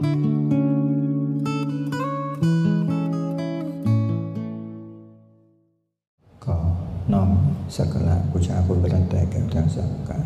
[6.56, 6.58] อ
[7.12, 7.30] น้อม
[7.76, 10.18] สักการะบูชาคุณพระรัตนตรัยแก่ทางสังฆา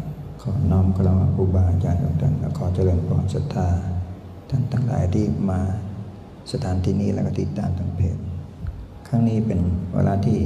[0.42, 3.68] ขอน้อมกราบครูบาอาจารย์ทุกท่านและขอเจริญพรศรัทธา
[4.50, 5.60] ท่านทั้งหลายที่มา
[6.52, 8.16] สถานที่นี้และก็ติดตามทางเพจ
[9.06, 9.60] ครั้งนี้เป็น
[9.94, 10.38] เวลาที่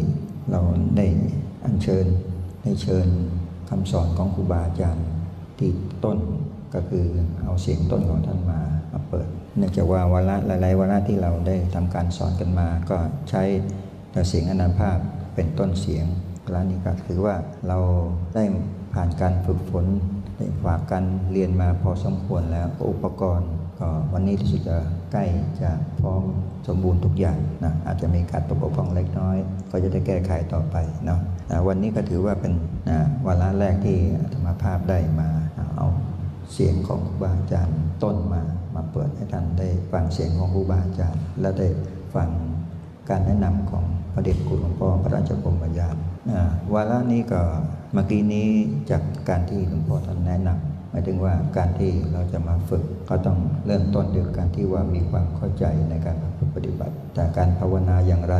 [0.50, 0.60] เรา
[0.96, 1.06] ได้
[1.64, 2.06] อัญเชิญ
[2.62, 3.06] ได้เชิญ
[3.70, 5.06] คำสอนของครูบาอาจารย์
[5.58, 5.70] ที่
[6.04, 6.18] ต้น
[6.74, 7.06] ก็คือ
[7.42, 8.60] เอาเสียงต้นของท่านมา
[9.08, 12.98] เปิด เนื่องจากว่าวาระหลายๆวาระที่เราได้ทำการสอนกันมา ก็
[13.30, 13.42] ใช้
[14.12, 14.98] แต่เสียงอนันตภาพ
[15.34, 16.06] เป็นต้นเสียง
[16.54, 17.36] ร้านนี้ก็ถือว่า
[17.68, 17.78] เรา
[18.34, 18.44] ได้
[18.94, 19.86] ผ่านการฝึกฝน
[20.36, 23.50] ได้ฝากการเรียนมาพอสมควรแล้วอุปกรณ์
[23.80, 24.76] ก็วันนี้ที่สุดจะ
[25.12, 25.24] ใกล้
[25.62, 25.70] จะ
[26.00, 26.22] พร้อม
[26.68, 29.36] สมบูรณ์ทุกอย่างนะอาจจะมีการตกบกพร่องเล็กน้อย
[29.70, 31.20] ก็จะได้แก้ไขต่อไปเนาะ
[31.68, 32.52] วันนี้ก็ถือว่าเป็น
[32.88, 33.98] นะวาระแรกที่
[34.32, 35.28] ธรรมภาพได้มา
[35.76, 35.86] เอา
[36.52, 38.42] เสียงของครูบาอาจารย์ต้นมา
[38.96, 41.68] เปิดให้ท่านได้ฟังเสียงของครูบาอาจารย์ และได้
[42.14, 42.28] ฟัง
[43.10, 43.84] การแนะนำของ
[44.14, 45.96] พระเดชคุณหลวงพ่อพระราชกรมยาน
[46.74, 47.40] วาระนี้ก็
[47.92, 48.48] เมื่อกี้นี้
[48.90, 56.16] จากการที่หลวงพ่อท่านแนะนำหมายถึงว่าการที่เราจะมาฝึกก็ต้องเริ่มต้นด้วยการที่ว่ามีความเข้าใจในการ
[56.54, 58.36] ปฏิบัติ แต่การภาวนาอย่างไร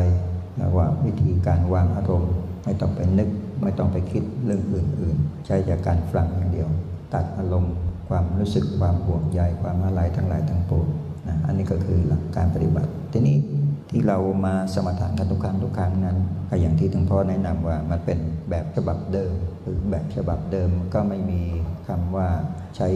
[0.77, 3.29] ว่าวิธีการวางอารมณ์ ไม่ต้องไปนึก
[3.63, 6.69] ไม่ต้องไปคิดเรื่องอื่นๆ ใช้จากการฟังอย่างเดียว
[7.13, 7.73] ตัดอารมณ์
[8.09, 10.87] ความรู้สึกความห่วงใยความอะไรทั้งหลายทั้งปวง
[11.27, 13.37] นะอันนี้ก็คือหลักการปฏิบัติ ทีนี้
[13.89, 16.17] ที่เรามาสมถะกันทุกครั้งทุกครั้งนั้น
[16.49, 18.19] ก็อย่างที่ถึงพ่อแนะนำว่ามันเป็น
[18.49, 21.41] แบบฉบับเดิมหรือแบบฉบับเดิมก็ไม่มี
[21.87, 22.27] คำว่า
[22.75, 22.87] ใช้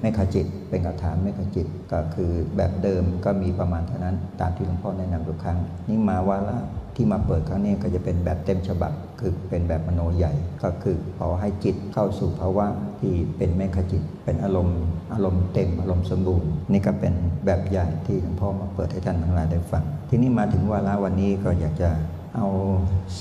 [0.00, 6.58] ไม่ขจิต เป็นคาถาไม่ขจิต ก็คือแบบเดิมก็มีประมาณเท่านั้น ตามที่หลวงพ่อแนะนำทุกครั้ง นี่มาว่าละ
[6.96, 12.66] ที่มาเปิดครั้งนี้ก็จะเป็นแบบเต็มฉบับ คือเป็นแบบมโนใหญ่ ก็คือขอให้จิตเข้าสู่ภาวะ
[13.00, 14.80] ที่เป็นแม่ขจิต เป็นอารมณ์
[15.12, 17.14] อารมณ์เต็ม อารมณ์สมบูรณ์ นี่ก็เป็น
[17.46, 21.90] แบบใหญ่ที่หลวงพ่อมาเปิดให้ท่านทั้งหลายได้ฟัง ทีนี้มาถึงวาระวันนี้ก็อยากจะ
[22.36, 22.46] เอา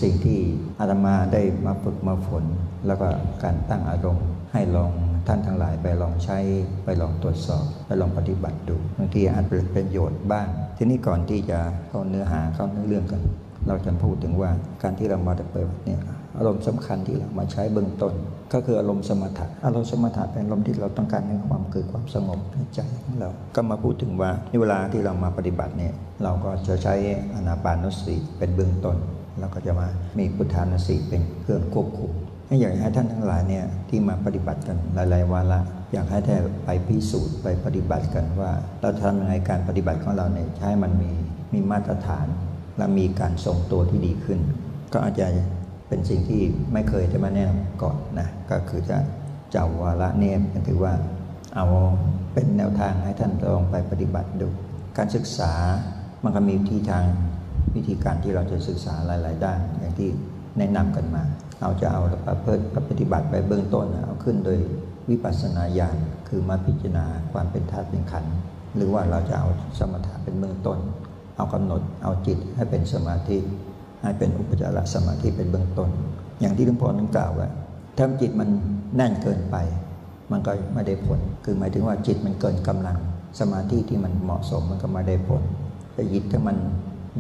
[0.02, 0.40] สิ่งที่
[0.80, 2.44] อาตมาได้มาฝึกมาฝน
[2.88, 3.08] แล้วก็
[3.44, 4.92] การตั้งอารมณ์ให้ลอง
[5.28, 6.38] ท่านทั้งหลายไปลองใช้
[6.84, 10.48] ไปลองตรวจสอบไปลองปฏิบัติดูบางทีอาจเป็นประโยชน์บ้าง
[10.78, 11.60] ทีนี้ก่อนที่จะ
[11.90, 13.22] เข้าเนื้อหาเข้าเนื้อเรื่องกัน
[13.68, 14.50] เราจะพูดถึงว่า
[14.84, 16.00] การที่เรามาปฏิบัติเนี่ย
[16.38, 18.14] อารมณ์สำคัญที่เรามาใช้เบื้องต้น
[18.54, 25.94] ก็คืออารมณ์สมถะอารมณ์สมถะเป็นอารมณ์ที่เราต้องการให้ความเกิดความสงบในใจของเรา ก็มาพูดถึงว่าในเวลาที่เรามาปฏิบัติเนี่ย
[26.24, 26.96] เราก็จะใช้
[27.36, 28.98] อนาปานุสติเป็นเบื้องต้น
[29.40, 29.88] เราก็จะมา
[30.20, 32.12] มีพุทธานุสติเป็นเครื่องควบคุม
[32.48, 35.60] ให้อยากให้ท่านทั้งหลายเนี่ยที่มาปฏิบัติกันหลายๆวาระ
[35.94, 38.52] อยากให้ได้ไปพิสูจน์ไปปฏิบัติกันว่า
[38.82, 41.12] เราทำยังไงการปฏิบัติของเราเนี่ยใช้มันมี
[41.54, 42.28] มีมาตรฐาน
[42.78, 44.40] และมีการทรงตัวที่ดีขึ้น
[44.94, 45.28] ก็อาจจะ
[45.88, 46.42] เป็นสิ่งที่
[46.74, 48.98] ไม่เคยจะมาแนะนำก่อนนะก็คือจะ
[49.52, 50.38] เจ้าวาระเนี่ย
[50.68, 50.94] ถือว่า
[51.56, 51.66] เอา
[52.34, 54.48] เป็นแนวทางให้ท่านลองไปปฏิบัติดู
[54.98, 55.54] การศึกษา
[56.24, 57.06] มันก็มีที่ทาง
[57.76, 60.10] วิธีการที่เราจะศึกษาหลาย ๆ ด้านอย่างที่
[60.58, 61.24] แนะนำกันมา
[61.62, 64.58] เราจะเอาประพฤติปฏิบัติไปเบื้องต้นเอาขึ้นโดย
[65.10, 65.98] วิปัสสนาญาณ
[66.28, 68.36] คือมาพิจารณาความเป็นธาตุเป็นขันธ์
[68.76, 69.48] หรือว่าเราจะเอา
[69.80, 70.80] สมถะเป็นเบื้องต้น
[71.36, 73.38] เอากำหนดเอาจิตให้เป็นสมาธิ
[74.02, 75.90] ให้เป็นอุปจารสมาธิเป็นเบื้องต้น
[76.40, 77.48] อย่างที่หลวงพ่อนั้นกล่าวว่า
[77.98, 78.50] ถ้าจิตมัน
[78.96, 79.56] แน่นเกินไป
[80.32, 82.98] มันก็ไม่ได้ผล คือหมายถึงว่าจิตมันเกินกำลัง
[83.40, 85.42] สมาธิที่มันเหมาะสมมันก็ไม่ได้ผล
[85.94, 86.58] แต่จิตถ้ามัน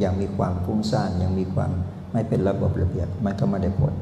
[0.03, 1.71] ยังมีความฟุ้งซ่านยังมีความ
[2.13, 3.93] ไม่เป็นระบบระเบียบมันก็ไม่ได้ผล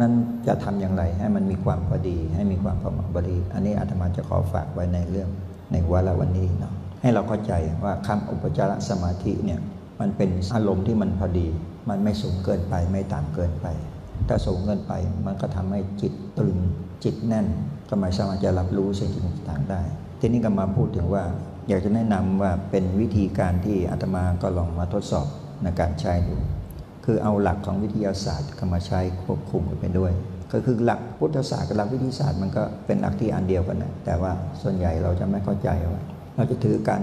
[0.00, 0.12] นั้น
[0.46, 5.28] จะทำอย่างไรให้มันมีความพอดี ให้มีความพอเหมาะพอดี อันนี้อาตมาจะขอฝากไว้ในเรื่อง
[5.72, 6.72] ในวาระวันนี้เนาะ
[7.02, 7.52] ให้เราเข้าใจ
[7.84, 9.60] ว่าคำอุปจารสมาธิเนี่ย
[10.00, 11.46] มันเป็นอารมณ์ที่มันพอดี
[11.88, 13.66] มันไม่สูงเกินไปไม่ต่ำเกินไป
[14.28, 14.92] ถ้าสูงเกินไป
[15.26, 16.58] มันก็ทำให้จิตตรึง
[17.04, 17.46] จิตแน่น
[17.88, 19.10] ก็ไม่สามารถจะรับรู้สิ่ง
[19.48, 19.82] ต่างๆได้
[20.20, 21.24] ทีนี้ก็มาพูดถึงว่า
[21.68, 25.26] อยากจะแนะนำว่าเป็นวิธีการที่อาตมาก็ลองมาทดสอบ
[25.62, 26.36] ในการใช้ดู
[27.04, 30.12] คือเอาหลักของวิทยาศาสตร์เข้ามาใช้ควบคุมกันไปด้วย
[30.52, 34.32] ก็คือหลักพุทธศาสตร์กับหลักวิทยาศาสตร์มันก็เป็นหลักที่อันเดียวกันนะแต่ว่า
[34.62, 36.00] ส่วนใหญ่เราจะไม่เข้าใจว่า
[36.36, 37.02] เราจะถือการ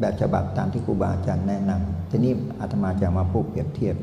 [0.00, 3.96] แบบฉบับตามที่ครูบาอาจารย์แนะนำทีนี้อาตมาจะมาพูดเปรียบเทียบ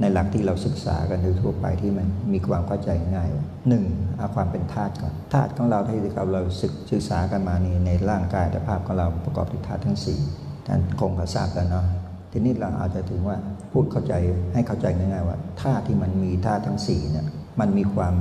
[0.00, 3.28] ในหลักที่เราศึกษากันโดยทั่วไปที่มันมีความเข้าใจง่าย
[3.68, 3.84] หนึ่ง
[4.18, 5.98] เอาความเป็นธาตุก่อนธาตุของเราที่
[6.32, 10.20] เราศึกศึกษากันมานี่ในร่างกายแต่ภาพของเราประกอบด้วยธาตุทั้งสี่
[10.66, 11.86] ท่านคงก็ทราบกันเนาะ
[12.32, 13.36] ทีนี้เราอาจจะถึงว่า
[13.72, 14.14] พูดเข้าใจ
[14.54, 17.26] ให้เข้าใจง่ายๆว่าธาตุที่มันมีธาตุทั้งสี่เนี่ย
[17.60, 18.14] มันมีความ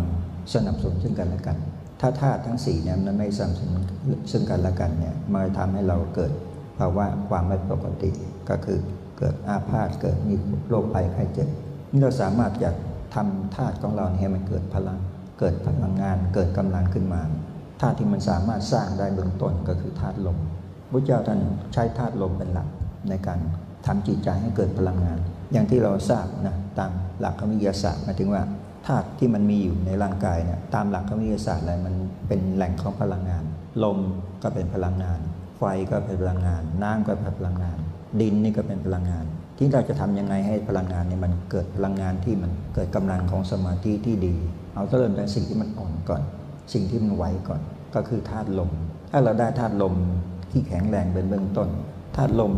[0.54, 1.58] สนับสนุนซึ่งกันและกัน
[2.02, 3.84] ถ้าธาตุทั้งสี่เนี่ยมันไม่สนับสนุน
[4.32, 6.32] ซึ่งกันและกันเนี่ยมันทำให้เราเกิด
[6.78, 8.10] ภาวะความไม่ปกติ
[8.50, 8.80] ก็คือ
[9.20, 10.36] เกิดอาพาธเกิดมี
[10.70, 11.50] โรคภัยไข้เจ็บ
[11.92, 12.70] นี่เราสามารถจะ
[13.16, 15.00] ทำธาตุของเราให้มันเกิดพลัง
[15.40, 17.22] เกิดพลังงาน เกิดกำลังขึ้นมา
[17.82, 20.38] ธาตุที่มันสามารถสร้างได้เบื้องต้นก็คือธาตุลม
[20.92, 21.40] พระเจ้าท่าน
[21.74, 22.68] ใช้ธาตุลมเป็นหลัก
[23.10, 23.40] ในการ
[23.86, 25.18] ทำจิตใจให้เกิดพลังงาน
[25.52, 28.44] อย่างที่เราทราบนะตามหลักวิทยาศาสตร์หมายถึงว่า
[28.88, 31.96] ธาตุที่มันมีอยู่ในร่างกายเนี่ยตามหลักวิทยาศาสตร์อะไรมัน
[32.28, 33.44] เป็นแหล่งของพลังงาน
[33.84, 34.00] ลม
[34.44, 35.20] ก็เป็นพลังงาน
[35.58, 37.78] ไฟก็เป็นพลังงาน น้ำก็เป็นพลังงาน
[38.22, 39.26] ดินนี่ก็เป็นพลังงาน
[39.58, 44.36] ที่เราจะทำยังไงให้พลังงานเนี่ยมันเกิดพลังงานที่มันเกิดกำลังของสมาธิที่ดี
[44.74, 46.22] เอาเริ่มจากสิ่งที่มันอ่อนก่อน
[46.74, 47.62] สิ่งที่มันไหวก่อน
[47.96, 48.72] ก็คือธาตุลม
[49.12, 49.96] ถ้าเราได้ธาตุลม
[50.52, 51.70] ที่แข็งแรงเป็นเบื้องต้น
[52.16, 52.54] ธาตุลม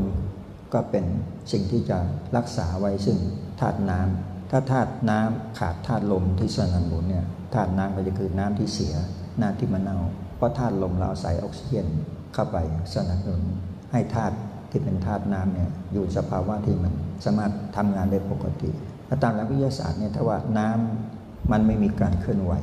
[0.73, 1.05] ก็เป็น
[1.51, 1.97] สิ่งที่จะ
[2.37, 3.17] รักษาไว้ซึ่ง
[3.59, 8.93] ธาตุน้ำ ถ้าธาตุน้ำขาดธาตุลมที่สนับสนุนเนี่ยธาตุน้ำก็จะคือน้ำที่เสีย
[9.41, 9.97] น้ำที่มันเน่า
[10.37, 11.87] เพราะธาตุลมเราใส่ออกซิเจน
[12.33, 12.57] เข้าไป
[12.93, 13.41] สนับสนุน
[13.91, 14.35] ให้ธาตุ
[14.71, 16.93] ที่เป็นธาตุน้ำเนี่ยอยู่สภาวะที่มัน
[17.25, 18.69] สามารถทำงานได้ปกติ
[19.07, 22.53] ถ้าตามหลักวิทยาศาสตร์เนี่ยถ้าว่าน้ำมันไม่มีการเคลื่อนไหว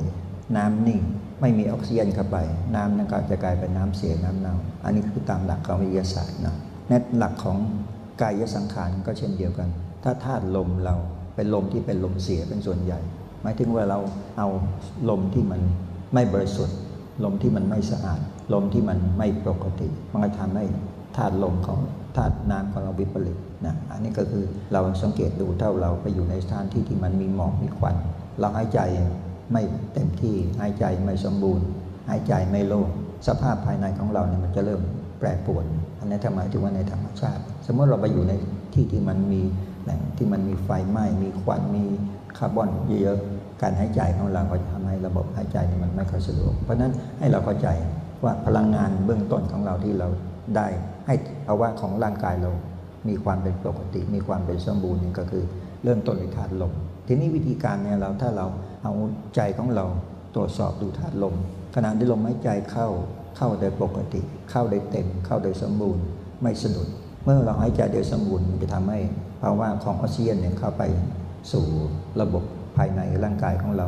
[0.57, 1.01] น้ำนิ่ง
[1.41, 2.37] ไม่มีออกซิเจนเข้าไป
[2.75, 6.55] น้ำนั้นก็จะกลายเป็นน้ำเสียน้ำเน่า อันนี้คือตามหลักของวิทยาศาสตร์นะ
[6.87, 7.57] ในหลักของ
[8.21, 9.69] กายสังขารก็เช่นเดียวกัน
[10.03, 10.95] ถ้าธาตุลมเรา
[11.39, 12.99] เป็นลมที่เป็นลมเสียเป็นส่วนใหญ่
[13.41, 13.99] หมายถึงว่าเรา
[14.37, 14.47] เอา
[15.09, 15.61] ลมที่มัน
[16.13, 16.77] ไม่บริสุทธิ์
[17.23, 18.19] ลมที่มันไม่สะอาด
[18.53, 20.65] ลมที่มันไม่ปกติ มันก็ทำให้
[21.17, 21.79] ธาตุลมของ
[22.15, 24.43] ธาตุน้ำของเราวิปริตนะอันนี้ก็คือ
[24.73, 27.95] เราสังเกตดูถ้าเราไปอยู่ในสถานที่ที่มันมีหมอกมีควัน
[28.39, 28.79] เราหายใจ
[29.51, 29.61] ไม่
[29.93, 31.65] เต็มที่หายใจไม่สมบูรณ์
[32.09, 32.87] หายใจไม่โล่ง
[33.27, 34.81] สภาพภายในของเราเนี่ยมันจะเริ่ม
[35.19, 35.65] แปรปรวน
[35.99, 38.33] อันนี้ทำไมถึงว่าในธรรมชาติ สมมติเราไปอยู่ใน
[38.73, 39.41] ที่ที่มันมี
[39.83, 41.85] แหล่งที่มันมีไฟไหม้มีควันมี
[42.37, 42.69] คาร์บอน
[43.01, 43.19] เยอะ
[43.61, 47.67] การหายใจของเราก็จะทำให้ระบบหายใจมันไม่ค่อยสะดวก เพราะนั้นให้เราเข้าใจ
[48.23, 50.07] ว่าพลังงานเบื้องต้นของเราที่เรา
[50.55, 50.67] ได้
[51.07, 51.15] ให้
[51.47, 52.51] ภาวะของร่างกายเรา
[53.09, 55.43] มีความเป็นปกติ มีความเป็นสมบูรณ์นี่ก็คือ
[55.83, 56.73] เริ่มต้นด้วยธาตุลม
[57.07, 58.47] ทีนี้วิธีการเนี่ยเราถ้าเรา
[58.83, 58.93] เอา
[59.35, 59.85] ใจของเรา
[60.35, 61.35] ตรวจสอบดูธาตุลม
[61.75, 62.87] ขณะที่ลมหายใจเข้า
[63.37, 66.03] เข้าโดยปกติ เข้าโดยเต็ม เข้าโดยสมบูรณ์
[66.41, 66.87] ไม่สะดุด
[67.23, 68.99] เมื่อเราหายใจโดยสมบูรณ์มันจะทำให้
[69.41, 70.83] ภาวะของออกซิเจนเนี่ยเข้าไป
[71.51, 71.65] สู่
[72.21, 72.43] ระบบ
[72.77, 73.87] ภายในร่างกายของเรา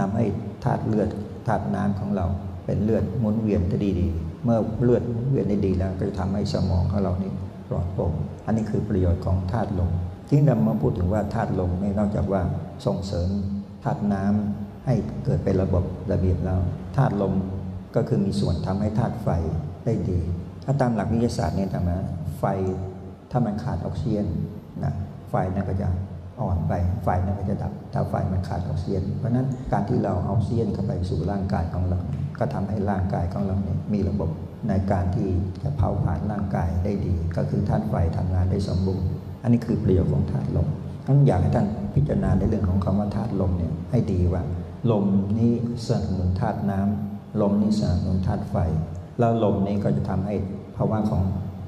[0.00, 0.24] นำให้
[0.64, 1.08] ธาตุเลือด
[1.46, 2.26] ธาตุน้ำของเรา
[2.66, 4.08] เป็นเลือดหมุนเวียนได้ดี
[4.44, 7.32] เมื่อเลือดหมุนเวียนได้ดีแล้วก็จะทำให้สมองของเรานี่
[7.68, 8.12] ปลอดโปร่ง
[8.46, 9.90] อันนี้คือประโยชน์ของธาตุลม
[10.28, 12.42] ที่เรามาพูดถึงว่าธาตุลมนี่นอกจากว่า
[12.86, 13.28] ส่งเสริม
[13.84, 14.94] ธาตุน้ำให้
[15.24, 16.60] เกิดเป็นระบบระเบียบแล้ว
[16.96, 17.34] ธาตุลม
[17.94, 19.28] ก็คือมีส่วนทำให้ธาตุไฟ
[19.84, 20.20] ได้ดี
[20.64, 21.90] ถ้าตามหลักวิทยาศาสตร์เนี่ยทำไม
[22.38, 22.44] ไฟ
[23.30, 24.26] ถ้ามันขาดออกซิเจน
[24.84, 24.94] นะ
[25.30, 25.88] ไฟนั้นก็จะ
[26.40, 26.72] อ่อนไป
[27.04, 31.98] ไฟนั้นก็จะดับ ถ้าไฟมันขาดออกซิเจนเพราะนั้นการที่เราเอาออกซิเจนเข้าไปสู่ร่างกายของเรา
[32.38, 34.30] ก็ทำให้ร่างกายของเราเนี่ยมีระบบ
[34.68, 35.30] ในการที่
[35.62, 39.08] จะเผาผลาญร่างกายได้ดี ก็คือธาตุไฟทำงานได้สมบูรณ์
[39.42, 40.68] อันนี้คือประโยชน์ของธาตุลม
[41.06, 44.42] ทั้งอยากให้ท่านพิจารณาในเรื่องของคำว่าธาตุลมเนี่ยให้ดีว่า
[44.90, 45.04] ลม
[45.38, 45.52] นี้
[45.86, 48.56] สนับสนุนธาตุน้ำลมนี้สนับสนุนธาตุไฟ
[49.18, 50.34] แล้วลมนี้ก็จะทำให้
[50.76, 51.22] ภาวะของ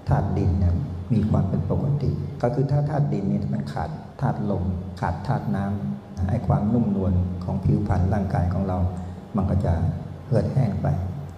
[0.08, 0.74] ธาตุดินเนี่ย
[1.12, 2.10] มีความเป็นปกติ
[2.42, 3.90] ก็คือถ้าธาตุดินนี่มันขาด
[4.20, 4.64] ธาตุลม
[5.00, 7.12] ขาดธาตุน้ำไอ้ความนุ่มนวล
[7.44, 8.78] ของผิวพรรณร่างกายของเรา
[9.36, 9.72] มันก็จะ
[10.26, 10.86] เหือดแห้งไป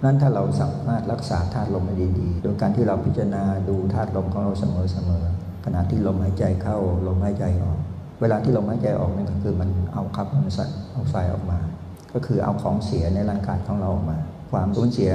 [0.04, 4.64] นั้นถ้าเราสามารถรักษาธาตุลมให้ดีๆ โดยการที่เราพิจารณาดูธาตุลมของเราเส
[5.08, 6.76] มอๆขณะที่ลมหายใจเข้า
[7.06, 7.78] ลมหายใจออก
[8.20, 10.60] เวลาที่ลมหายใจออกนั่นก็คือมันเอาคาร์บอนได
[10.94, 11.58] ออกไซด์ออกมา
[12.12, 14.18] ก็คือเอาของเสียในร่างกายของเราออกมา
[14.50, 15.12] ความสูญเสีย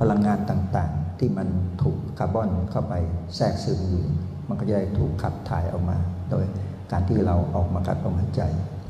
[0.00, 1.48] พลังงานต่างๆ ที่มัน
[1.82, 2.94] ถูกคาร์บอนเข้าไป
[3.36, 4.04] แทรกซึมอยู่
[4.48, 5.96] มันก็จะได้ถูกขับถ่ายออกมา
[6.30, 6.44] โดย
[6.92, 8.42] การที่เราออกมากัดลมหายใจ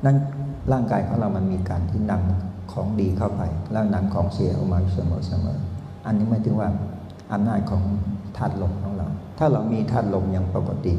[0.05, 0.17] นั้น
[0.73, 6.69] ร่างกายของเรามันมีการที่นำของดีเข้าไป แล้วนำของเสียออกมาเสมอๆอันนี้หมายถึงว่า
[7.33, 7.83] อำนาจของ
[8.37, 10.95] ธาตุลมของเรา ถ้าเรามีธาตุลมอย่างปกติ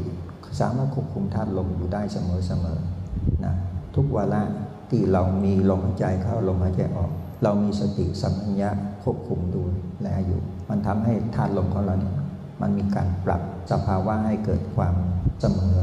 [0.60, 3.54] สามารถควบคุมธาตุลมอยู่ได้เสมอๆนะ
[3.94, 4.42] ทุกวาระ
[4.90, 7.10] ที่เรามีลมหายใจเข้าลมหายใจออก
[7.42, 8.70] เรามีสติสัมปชัญญะ
[9.02, 9.62] ควบคุมดู
[10.02, 12.14] แลอยู่ มันทำให้ธาตุลมของเราเนี่ย
[12.62, 13.42] มันมีการปรับ
[13.72, 14.94] สภาวะให้เกิดความ
[15.40, 15.76] เสมอ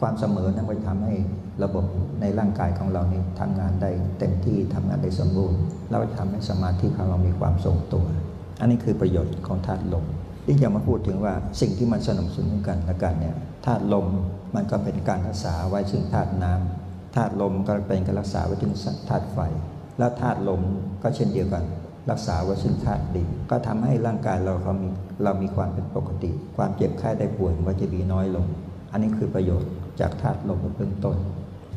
[0.00, 1.14] ความเสมอนั้นก็ทำให้
[1.62, 1.84] ระบบ
[2.20, 8.06] ในร่างกายของเรานี่ทำงานได้เต็มที่ทำงานได้สมบูรณ์ แล้วจะทำให้สมาธิของเรามีความทรงตัว
[8.60, 10.04] อันนี้คือประโยชน์ของธาตุลม
[10.46, 14.06] ที่จะมาพูดถึงว่าสิ่งที่มันสนับสนุนกันและกันเนี่ยธาตุลม
[14.54, 18.72] มันก็เป็นการรักษาไว้ซึ่งธาตุน้ำธาตุลมก็เป็นการรักษาไว้ถึง
[19.10, 19.38] ธาตุไฟ
[19.98, 20.62] แล้วธาตุลม
[21.02, 21.64] ก็เช่นเดียวกัน
[22.10, 24.88] รักษาไว้ซึ่งธาตุดินก็ทำให้ร่างกายเราเขามี
[25.24, 28.46] เรามีความเป็นปกติ ความเจ็บไข้ได้ป่วยมันจะมีน้อยลง
[28.92, 29.70] อันนี้คือประโยชน์
[30.00, 31.16] จากธาตุลมเป็นเบื้องต้น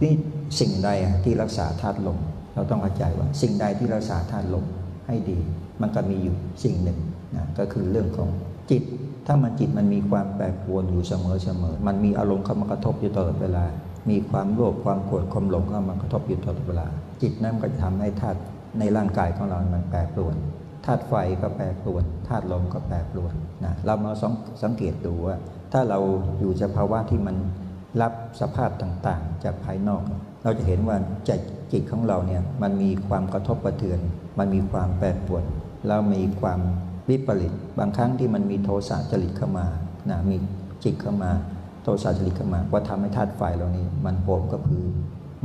[0.04, 0.14] นี่
[0.60, 0.90] สิ่งใด
[1.24, 2.18] ที่รักษาธาตุลม
[2.54, 4.66] เราต้องเข้าใจว่า สิ่งใดที่รักษาธาตุลม
[5.08, 5.40] ให้ดี
[5.82, 7.00] มันก็มีอยู่สิ่งหนึ่ง
[7.36, 8.30] นะก็คือเรื่องของ
[8.72, 8.84] จิต
[9.28, 13.66] ถ้ามันจิตมันมีความแปรปรวนอยู่เสมอเสมอมันมีอารมณ์เข้ามากระทบอยู่ตลอดเวลา
[14.10, 16.88] มีความโลภความโกรธความหลงเข้ามากระทบอยู่ตลอดเวลา
[17.22, 18.40] จิตนั้นก็จะทำให้ธาตุ
[18.80, 20.36] ในร่างกายของเรา มันแปรปรวน
[20.86, 23.34] ธาตุไฟก็แปรปรวนธาตุลมก็แปรปรวน
[23.66, 24.34] นะเรามาสัง
[24.64, 25.36] สังเกตดูว่า
[25.74, 26.00] ถ้าเรา
[26.40, 27.36] อยู่สภาวะที่มัน
[28.02, 30.02] รับสภาพต่างๆ จากภายนอก
[30.44, 31.32] เราจะเห็นว่าใจ
[31.72, 34.00] จิตของเราเนี่ยมันมีความกระทบกระเทือน
[34.40, 35.44] มันมีความแปรปรวน
[35.88, 36.60] แล้วมีความ
[37.10, 39.68] วิปริตบางครั้งที่มันมีโทสะจริตเข้ามา
[40.10, 40.38] นะมี
[40.84, 41.32] จิตเข้ามา
[41.86, 44.86] โทสะจริตเข้ามาก็ทำให้ธาตุไฟเรานี้ มันโหมกระพือ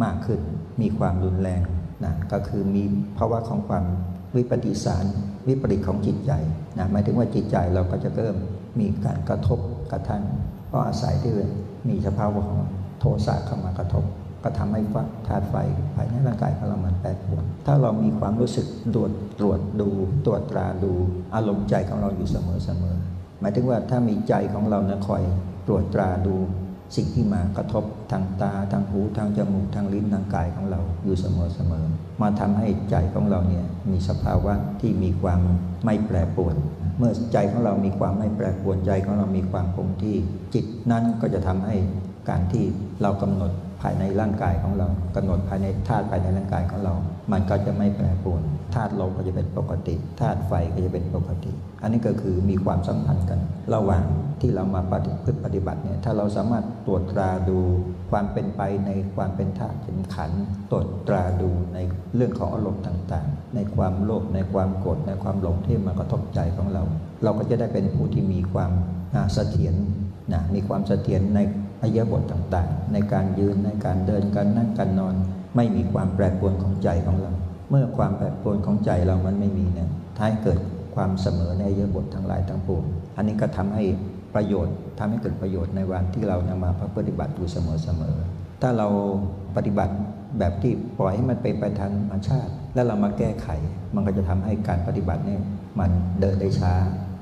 [0.05, 0.41] มากขึ้น
[0.81, 1.63] มีความรุนแรง
[2.05, 2.85] นะก็คือมี
[3.19, 3.85] ภาวะของความ
[4.37, 5.05] วิปฏิสาร
[5.49, 6.33] วิปริตของจิตใจ
[6.79, 8.37] นะหมายถึงว่าจิตใจเราก็จะเริ่ม
[8.81, 9.59] มีการกระทบ
[9.93, 10.23] กระทั่ง
[10.69, 11.33] เพราะอาศัยที่
[11.89, 12.69] มีสภาวะของ
[13.01, 14.05] โทสะเข้ามากระทบ
[14.43, 14.81] ก็ทำให้
[15.29, 15.57] ธาตุไฟ
[15.95, 19.89] ภายในร่างกายของเรามันแปรปรวน ถ้าเรามีความรู้สึกตรวจตรวจดู
[20.27, 20.93] ตรวจตราดู
[21.35, 22.97] อารมณ์ใจของเราอยู่เสมอเสมอ
[23.41, 25.23] หมายถึงว่าถ้ามีใจของเรานะคอย
[25.71, 26.37] รวจตราดู
[26.97, 31.85] สิ่งที่มากระทบทางตาทางหูทางจมูกทางลิ้นทางกายของเราอยู่เสมอเสมอ
[32.23, 35.41] มาทำให้ใจของเราเนี่ยมีสภาวะที่มีความ
[35.85, 36.57] ไม่แปรปรวน
[36.99, 40.17] เมื่อใจของเรามีความไม่แปรปรวนใจของเรามีความคงที่
[40.55, 41.77] จิตนั้นก็จะทำให้
[42.29, 42.65] การที่
[43.03, 46.95] เรากำหนด ภายในร่างกายของเรากำหนดภายในธาตุภายในร่างกายของเรา
[47.33, 48.43] มันก็จะไม่แปรปรวน
[48.75, 53.41] ธาตุลมก็จะเป็นปกติธาตุไฟก็จะเป็นปกติ อันนี้ก็คือมีความสัมพันธ์กัน
[53.75, 54.05] ระหว่าง
[54.41, 57.59] ที่เรามาปฏิพฤติปฏิบัติเนี่ยถ้าเราสามารถตรวจตราดู
[58.11, 60.31] ความเป็นไปในความเป็นธาตุเป็นขัน
[60.71, 61.79] ตรวจตราดูใน
[62.17, 66.83] เรื่องของอารมณ์ต่างๆ ในความโลภในความโกรธในความหลงที่มากระทบใจของเรา
[67.23, 68.73] เราก็จะได้เป็นผู้ที่มีความ
[69.35, 69.75] เสถียร
[70.33, 71.41] นะมีความเสถียรใน
[71.83, 75.15] อายะบทต่างๆ ในการยืนในการเดินการนั่งการนอน
[75.57, 77.33] ไม่มีความแปรปรวนของใจของเรา
[77.71, 80.59] เมื่อความแปรปรวนของใจเรามันไม่มีเนี่ยท้ายเกิด
[80.95, 82.85] ความเสมอในอายบททั้งหลายทั้งปวง
[83.17, 83.85] อันนี้ก็ทำให้
[84.35, 88.89] ประโยชน์ทำให้เกิดประโยชน์ในวันที่เรานำมาปฏิบัติอยู่เสมอๆถ้าเรา
[89.57, 89.95] ปฏิบัติ
[90.39, 93.49] แบบที่ปล่อยให้มันเป็นไปทางธรรมชาติ แล้วเรามาแก้ไข
[93.95, 95.43] มันก็จะทำให้การปฏิบัติเนี่ย
[95.81, 96.75] มันเดินได้ช้า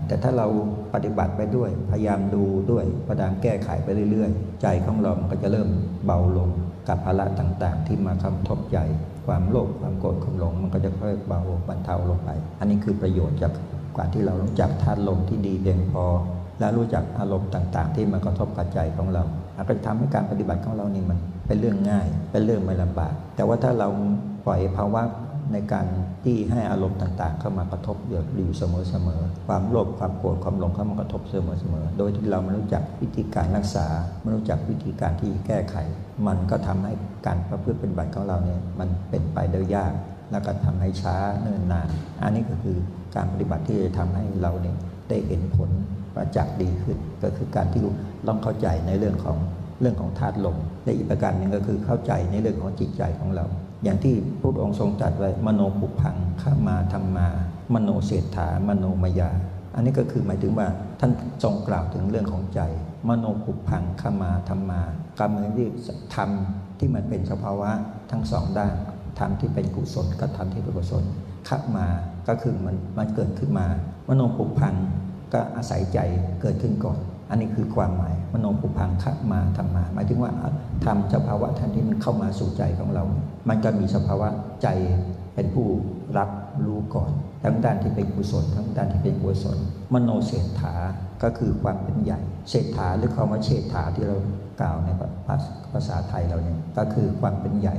[0.09, 0.47] แต่ถ้าเรา
[0.95, 5.69] ปฏิบัติไปด้วย พยายามดูด้วยพยายามแก้ไขไปเรื่อยๆ ใจของเรามันก็จะเริ่ม
[6.07, 6.51] เบาลง
[6.89, 8.79] กับภาระต่างๆ ที่มาคำทบใจ
[9.27, 13.53] ความโลภความโกรธความหลง มันก็จะค่อยเบาบรรเทาลงไป อันนี้คือประโยชน์จาก
[13.97, 16.05] การที่เรารู้จักธาตุลมที่ดีเพียงพอ
[16.59, 19.23] และรู้จักอารมณ์ต่างๆ ที่มากระทบกับใจของเรา
[19.57, 23.89] อาจจะทำให้การปฏิบัติของเรานี่มันเป็นเรื่องง่าย เป็นเรื่องไม่ลำบาก แต่ว่าถ้าเรา
[24.47, 25.03] ปล่อยภาวะ
[25.53, 25.87] ในการ
[26.25, 27.97] ที่ให้อารมณ์ต่างๆ เข้ามากระทบ
[28.37, 28.63] อยู่เส
[29.07, 31.37] มอๆ ความโลภความโกรธความหลงเข้ามากระทบเส
[31.73, 33.87] มอๆ โดยที่เราไม่รู้จักวิธีการรักษา
[34.23, 35.77] ไม่รู้จักวิธีการที่แก้ไข
[36.27, 36.93] มันก็ทำให้
[37.27, 39.93] การประพฤติปฏิบัติของเราเนี่ยมันเป็นไปได้ยาก
[40.31, 41.89] แล้วก็ทำให้ช้าเนิ่นนาน
[42.23, 42.77] อันนี้ก็คือ
[43.17, 44.77] การปฏิบัติที่จะทำให้เราเนี่ย
[45.09, 45.71] ได้เห็นผล
[46.15, 47.83] ประจักษ์ดีขึ้น ก็คือการที่
[48.29, 49.37] ต้องเข้าใจในเรื่องของ
[49.81, 53.45] เรื่องของธาตุลมและอีกประการหนึ่งก็คือเข้าใจในเรื่องของจิตใจของเรา
[53.85, 57.29] อย่างที่พระองค์ทรงตรัสไว้มโนปุพังข้ามาธรรมา
[57.75, 59.31] มโนเศรษฐามโนมยา
[59.75, 60.67] อันนี้ก็คือหมายถึงว่า
[61.01, 62.61] ท่านทรงกล่าวถึงเรื่องของใจ
[63.09, 64.81] มโนปุพังข้ามาธรรมา
[65.19, 65.69] กรรมที่
[66.15, 66.31] ธรรม
[66.79, 67.71] ที่มันเป็นสภาวะ
[68.11, 68.75] ทั้งสองด้าน
[69.19, 71.05] ธรรมที่เป็นกุศลกับธรรมที่เป็นกุศล
[71.49, 71.87] ข้ามา
[72.29, 73.67] ก็คือมันมันเกิดขึ้นมา
[74.09, 74.75] มโนปุพัง
[75.33, 75.99] ก็อาศัยใจ
[76.43, 76.99] เกิดขึ้นก่อน
[77.31, 80.33] อันนี้คือความหมายมโนปุพังขมาธรรมา หมายถึงว่า
[80.85, 83.05] ทำสภาวะท่านที่มันเข้ามาสู่ใจของเรา
[83.49, 84.29] มันก็มีสภาวะ
[84.63, 84.69] ใจ
[85.35, 85.67] เป็นผู้
[86.19, 86.31] รับ
[86.67, 87.11] รู้ก่อน
[87.43, 89.59] ทั้งด้านที่เป็นกุศลทั้งด้านที่เป็นกุศล
[89.95, 90.75] มโนเศรษฐา
[91.23, 92.21] ก็คือความเป็นใหญ่
[92.51, 94.19] เศรษฐาหรือคำว่าเศรษฐาที่เรา
[94.61, 94.89] กล่าวใน
[95.73, 97.77] ภาษาไทยเราเนี่ยก็คือความเป็นใหญ่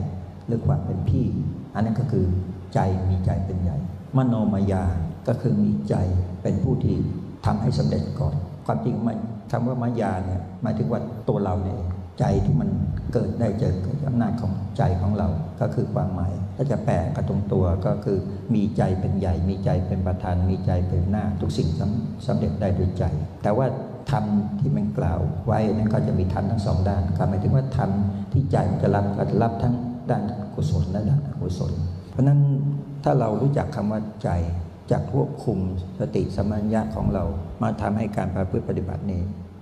[0.48, 1.26] หรือความเป็นพี่
[1.74, 2.26] อันนั้นก็คือ
[2.74, 2.80] ใจ
[3.10, 3.78] มีใจเป็นใหญ่
[4.18, 4.86] มโนมายา
[5.28, 5.96] ก็คือมีใจ
[6.42, 6.98] เป็นผู้ที่
[7.46, 9.18] ทำให้สำเร็จก่อน ความจริงมัน
[9.52, 11.80] คำว่ามายาเนี่ยหมายถึงว่าตัวเราเนี่ย
[12.20, 12.70] ใจที่มัน
[13.14, 15.28] เกิดได้เจอเกิดอำนาจของใจของเรา
[15.62, 18.18] ก็คือความหมาย ถ้าจะแปลกระตรงตัวก็คือ
[18.56, 23.04] มีใจเป็นใหญ่ มีใจเป็นประธาน มีใจเป็นหน้า ทุกสิ่งสำสำเร็จได้ด้วยใจ
[23.44, 23.68] แต่ว่า
[24.12, 24.26] ธรรม
[24.60, 27.92] ที่มันกล่าวไว้นั้นก็จะมีธรรมทั้งสองด้านหมายถึงว่าธรรม
[28.32, 29.76] ที่ใจมันจะรับก็จะรับทั้ง
[30.10, 30.24] ด้าน
[30.56, 31.74] กุศลและด้านอกุศล
[32.12, 32.40] เพราะนั้น
[33.04, 34.30] ถ้าเรารู้จักคำว่าใจ
[34.92, 35.58] จากควบคุม
[36.00, 37.24] สติสมัญญะของเรา
[37.62, 39.22] มาทำให้การประพฤติปฏิบัตินี้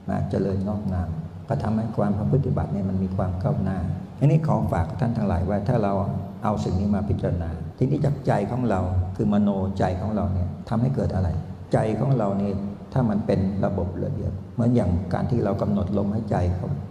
[0.10, 1.10] นะเจริญงอกงาม
[1.48, 3.80] ก็ทำให้ความประพฤติปฏิบัติเนี้มันมีความก้าวหน้า
[4.20, 5.94] อันนี้ขอฝากท่านทั้งหลายว่าถ้าเรา
[6.44, 8.80] เอาสิ่งนี้มาพิจารณา ทีนี้จากใจของเรา
[9.16, 9.50] คือมโน
[9.80, 11.30] ใจของเราเนี่ยทำให้เกิดอะไร
[11.74, 12.54] ใจของเราเนี่ย
[12.94, 16.38] ถ้ามันเป็นระบบระเบียบ เหมือนอย่างการที่เรากำหนดลมหายใจ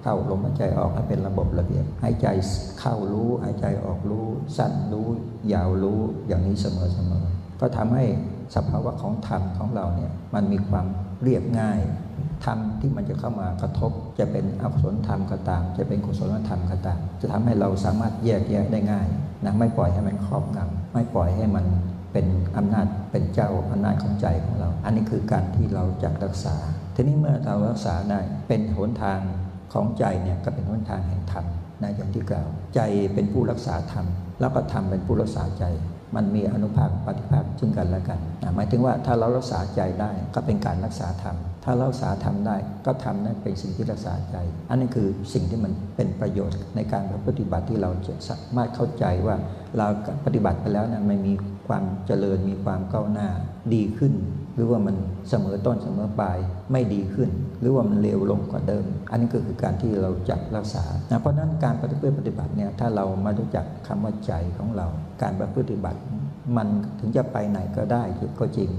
[0.02, 2.26] เข้าลมหายใจออกให้เป็นระบบระเบียบหายใจ
[2.80, 5.06] เข้ารู้หายใจออกรู้ สั้นรู้
[5.52, 7.24] ยาวรู้อย่างนี้เสมอเสมอ
[7.60, 8.04] ก็ทำให้
[8.54, 10.86] สภาวะของธรรมของเราเนี่ยมันมีความ
[11.22, 11.80] เรียบง่าย
[12.44, 19.06] ธรรมที่มันจะเข้ามากระทบ จะเป็นอกุศลธรรมก็ตาม จะเป็นกุศลธรรมก็ตาม จะทำให้เราสามารถแยกแยะได้ง่าย
[19.44, 21.66] นะไม่ปล่อยให้มันครอบงำไม่ปล่อยให้มัน
[22.12, 22.26] เป็น
[22.56, 26.56] อำนาจเป็นเจ้าอำนาจของใจของเรา อันนี้คือการที่เราจะรักษา
[26.94, 29.20] ทีนี้เมื่อเรารักษาได้เป็นหนทาง
[29.72, 31.44] ของใจเนี่ยก็เป็นหนทางแห่งธรรม
[31.82, 32.80] นะอย่างที่กล่าว ใจ
[33.14, 34.06] เป็นผู้รักษาธรรม
[34.40, 35.64] แล้วก็ธรรมเป็นผู้รักษาใจ
[36.14, 44.36] มันมีอนุภาคปฏิภาคซึ่งกันและกันนะหมายถึงว่าถ้าเรารักษาใจได้ก็เป็นการรักษาธรรม ถ้าเรารักษาธรรมได้ก็ทำนั้นเป็นสิ่งที่รักษาใจ
[44.70, 49.36] อันนี้คือสิ่งที่มันเป็นประโยชน์ในการปฏิบัติที่เราจะสามารถเข้าใจว่า
[49.78, 49.86] เรา
[50.26, 51.34] ปฏิบัติไปแล้วนั้นมันมี
[51.68, 53.28] ความเจริญมีความก้าวหน้า
[53.74, 54.12] ดีขึ้น
[54.56, 54.96] หรือว่ามัน
[55.28, 56.38] เสมอต้นเสมอปลาย
[56.72, 64.86] ไม่ดีขึ้น หรือว่ามันเลวลงกว่าเดิม อันนี้ก็คือการที่เราจะรักษานะเพราะนั้นการปฏิบัติปฏิบัติเนี่ยถ้าเรามารู้จักคำว่าใจของเรา
[65.22, 66.00] การปฏิบัติ
[66.56, 66.68] มัน
[67.00, 68.02] ถึงจะไปไหนก็ได้
[68.40, 68.70] ก็จริง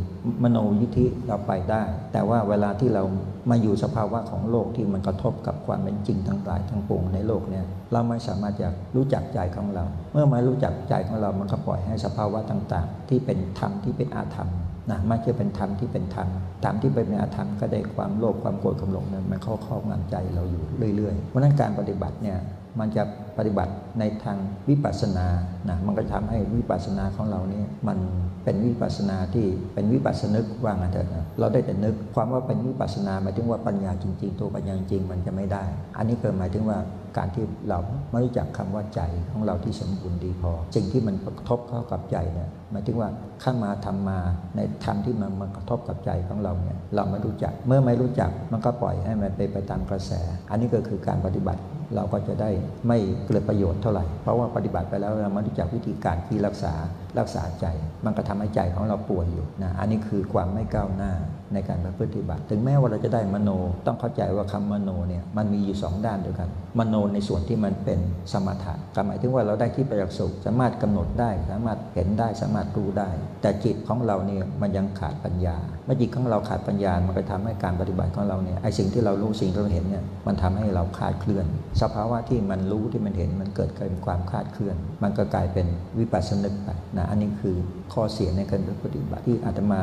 [0.43, 1.83] มโนยิธิเราไปได้
[2.13, 3.03] แต่ว่าเวลาที่เรา
[3.49, 9.83] มาอยู่สภาวะของโลกที่มันกระทบกับความเป็นจริงทั้งหลายทั้งปวงในโลกเนี่ยเราไม่สามารถจะรู้จักใจของเรา
[10.13, 14.49] เมื่อมารู้จักใจของเรามันก็ปล่อยให้สภาวะต่างๆ ที่เป็นธรรมที่เป็นอาธรรม
[14.91, 16.27] นะไม่ใช่เป็นธรรมที่เป็นธรรม
[16.63, 20.63] ธรรมที่เป็นอาธรรมก็ได้ความโลภความโกรธความหลงนั้นมันเข้าครอบงำใจเราอยู่
[20.95, 22.37] เรื่อยๆเพราะนั้นการปฏิบัติเนี่ย
[22.79, 23.03] มันจะ
[23.37, 24.37] ปฏิบัติในทาง
[24.69, 25.27] วิปัสสนา
[25.69, 27.97] นะมันก็ทำให้วิปัสสนาของเราเนี่ยมัน
[28.43, 35.63] เป็นวิปัสสนาที่เป็นวิปัสสนึกว่างันเถอะนะเราได้แต่นึกความว่าเป็นวิปัสสนาหมายถึงว่าปัญญาจริง ๆ ตัวปัญญาจริงมันจะไม่ได้
[35.97, 36.77] อันนี้เกิดหมายถึงว่า
[37.17, 37.79] การที่เรา
[38.11, 43.09] ไม่รู้จักคำว่าใจของเราที่สมบูรณ์ดีพอสิ่งที่มันกระทบเข้ากับใจเนี่ยหมายถึงว่า
[43.43, 44.19] ข้ามาทำมา
[44.55, 50.11] ในธรรมที่มันมากระทบกับใจของเราเนี่ยเราไม่รู้จักเมื่อไม่รู้จักมันก็ปล่อยให้มันไปไปตามกระแส
[50.49, 51.61] อันนี้ก็คือการปฏิบัติ
[51.95, 52.49] เราก็จะได้
[52.87, 56.73] ไม่เกิดประโยชน์เท่าไหร่ เพราะว่าปฏิบัติไปแล้วเราไม่รู้จักวิธีการที่รักษา
[57.19, 57.65] รักษาใจ
[58.05, 61.13] มันก็ทำให้ใจของเราป่วยอยู่นะอันนี้คือความไม่ก้าวหน้า
[61.53, 63.49] ในการปฏิบัติ ถึงแม้ว่าเราจะได้มโน
[63.85, 67.99] ต้องเข้าใจว่าคำมโนเนี่ยมันมีอยู่ 2 ด้านเดียวกัน มโนในส่วนที่มันเป็น
[68.31, 68.73] สมถะ
[69.07, 73.09] หมายถึงว่าเราได้ที่ประจักษ์สุขสามารถกำหนดได้ สามารถเห็นได้สามารถรู้ได้
[73.41, 81.45] แต่จิตของเราเนี่ยมันยังขาดปัญญา เมื่อจิตของเราขาดปัญญา มันก็ทำให้การปฏิบัติของเราเนี่ยไอสิ่งที่เรารู้สิ่งที่เราเห็นเนี่ยมันทำให้เราคลาดเคลื่อน
[81.81, 85.67] สภาวะที่มันรู้ที่มันเห็นมันเกิดเป็นความคลาดเคลื่อน มันก็กลายเป็น
[85.99, 87.55] วิปัสสนึกไปนะอันนี้คือ
[87.93, 89.81] ข้อเสียในการปฏิบัติที่อาตมา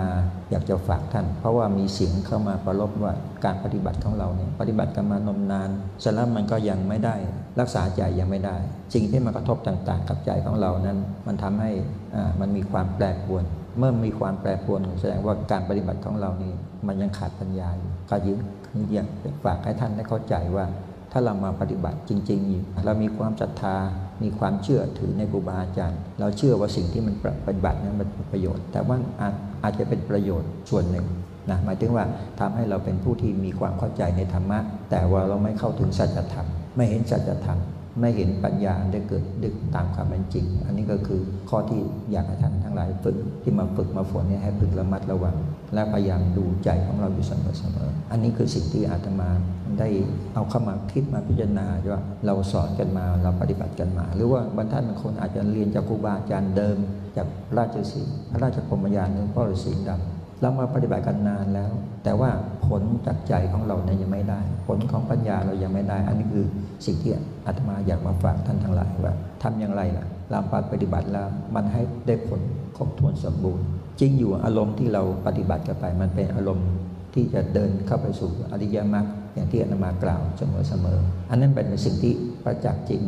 [0.51, 3.13] อยากจะฝากท่าน เพราะว่ามีเสียงเข้ามาประลบว่า
[3.45, 7.15] การปฏิบัติของเราเนี่ยปฏิบัติกันมานมนานเสร็จแล้วมันก็ยังไม่ได้
[7.61, 8.57] รักษาใจยังไม่ได้
[8.95, 11.71] สิ่งที่มากระทบต่าง ๆ กับใจของเรานั้น มันทำให้
[12.15, 13.45] อ่ามันมีความแปรปรวน
[13.79, 16.53] เมื่อมีความแปรปรวนแสดงว่าการปฏิบัติของเรานี่
[16.87, 19.07] มันยังขาดปัญญาอยู่ก็ยิ่งคือยาก
[19.45, 20.65] ฝากให้ท่านได้เข้าใจว่า
[21.13, 23.77] ถ้าเรามาปฏิบัติจริงๆ เรามีความศรัทธา
[24.23, 27.15] มีความเชื่อถือในครูบาอาจารย์ เราเชื่อว่าสิ่งที่มัน
[27.47, 31.07] ปฏิบัตินั้นมันเป็นประโยชน์ แต่ว่าอาจอาจจะเป็นประโยชน์ส่วนหนึ่ง
[31.51, 32.05] นะหมายถึงว่า
[32.41, 34.59] ทำให้เราเป็นผู้ที่มีความเข้าใจในธรรมะ
[34.91, 37.59] แต่ว่าเราไม่เข้าถึงสัจธรรม ไม่เห็นสัจธรรม
[38.01, 41.81] ไม่เห็นปัญญาได้เกิดดึกตามความเป็นจริง อันนี้ก็คือข้อที่
[42.13, 45.37] อยากให้ท่านทั้งหลายฝึกที่มาฝึกมาฝนเนี่ยให้ฝึกระมัดระวัง
[45.75, 49.31] และพยายามดูใจของเราอยู่เสมอๆอันนี้คือสิ่งที่อาตมา
[49.79, 49.89] ได้
[50.35, 56.77] เอาเข้ามาคิดมาพิจารณาว่าเราสอนกันมาเราปฏิบัติกันมา หรือว่าบางท่านบางคนอาจจะเรียนจากครูบาอาจารย์เดิม
[57.17, 57.27] จาก
[57.59, 60.14] ราชสีพระราชพรมยานหรือพ่อฤาษีดำ
[60.45, 61.73] เรามาปฏิบัติกันนานแล้ว
[62.05, 62.31] แต่ว่า
[62.67, 66.47] ผลจากใจของเราเนี่ยยังไม่ได้ ผลของปัญญาเรายังไม่ได้ อันนี้คือ
[66.87, 67.13] สิ่งที่
[67.47, 70.39] อาตมาอยากมาฝากท่านทั้งหลายว่าทำอย่างไรล่ะเรา
[70.73, 72.41] ปฏิบัติแล้วมันให้ได้ผล
[72.77, 73.65] ครบถ้วนสมบูรณ์
[74.01, 76.69] จริงอยู่อารมณ์ที่เราปฏิบัติกันไป มันเป็นอารมณ์
[77.15, 80.23] ที่จะเดินเข้าไปสู่อริยมรรคอย่างที่อาตมากล่าว
[80.69, 83.03] เสมอๆอันนั้นเป็นสิ่งที่ประจักษ์จริง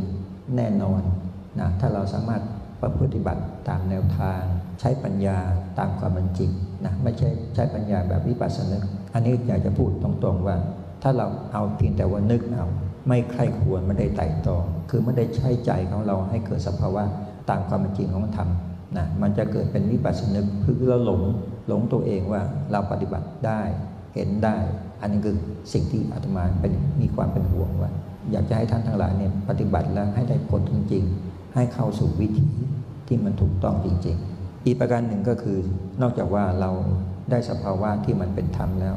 [0.57, 1.03] แน่นอน
[1.61, 2.43] นะถ้าเราสามารถ
[2.83, 4.41] ประพฤติบัติตามแนวทาง
[4.81, 5.39] ใช้ปัญญา
[5.79, 6.51] ตามความเป็นจริง
[6.85, 8.83] นะไม่ใช่ใช้ปัญญาแบบวิปัสสนึก
[9.15, 10.57] อันนี้อยากจะพูดตรงๆว่า
[11.03, 12.67] ถ้าเราเอาเพียงแต่ว่านึกเอา
[13.09, 17.05] ไม่ใคร่ควรไม่ได้ไต่ตองคือไม่ได้ใช้ใจของเราให้เกิดสภาวะ
[17.51, 18.49] ตามความเป็นจริงของธรรม
[18.97, 21.21] นะมันจะเกิดเป็นวิปัสสนึกคือเราหลง
[21.69, 23.61] หลงตัวเองว่าเราปฏิบัติได้
[24.15, 24.57] เห็นได้
[25.01, 25.37] อันนี้คือ
[25.73, 27.91] สิ่งที่อาตมาเป็นมีความเป็นห่วงว่า
[28.33, 32.49] อยากจะให้ท่านทั้งหลายเนี่ยปฏิบัติแล้วให้ได้ผลจริงๆ ให้เข้าสู่วิถี
[33.07, 34.36] ที่มันถูกต้องจริงๆ
[34.67, 35.59] อีกประการหนึ่งก็คือ
[36.03, 36.71] นอกจากว่าเรา
[37.31, 38.97] ได้สภาวะที่มันเป็นธรรมแล้ว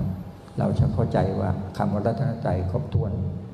[0.59, 3.11] เราจะเข้าใจว่าคำว่ารัตนใจครบถ้วน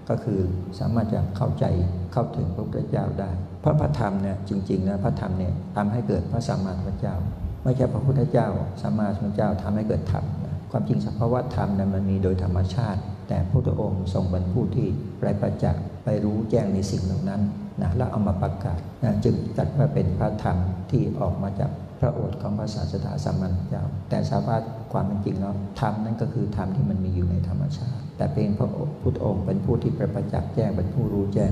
[0.09, 0.39] ก็คือ
[0.79, 1.65] สามารถจะเข้าใจ
[2.13, 7.15] เข้าถึงพระพุทธเจ้าได้ เพราะพระธรรมเนี่ยจริงๆแล้วพระธรรมเนี่ยทำให้เกิดพระสัมมาสัมพุทธเจ้า
[7.63, 8.47] ไม่ใช่พระพุทธเจ้า
[8.81, 14.87] สัมมาสัมพุทธเจ้าทำให้เกิดธรรมนะความจริงสภาวะธรรมเนั้นมันมีโดยธรรมชาติ แต่พระพุทธองค์ทรงเป็นผู้ที่
[15.21, 17.41] ไรประจักษ์ไปรู้แจ้งในสิ่งเหล่านั้น
[17.81, 20.57] นะแล้วเอามาประกาศนะจึงจัดว่าเป็นพระธรรม
[20.91, 21.71] ที่ออกมาจาก
[22.05, 24.61] ระโอษฐ์ของพระศาสดาสัมมาสัมพุทธเจ้าแต่สภาพ
[24.93, 28.69] ความเป็นจริงแล้วธรรมนั้นก็คือธรรมที่มันมีอยู่ในธรรมชาติ แต่เป็นพระ
[29.01, 31.51] พุทธองค์เป็นผู้ที่ประจักษ์แจ้งเป็นผู้รู้แจ้ง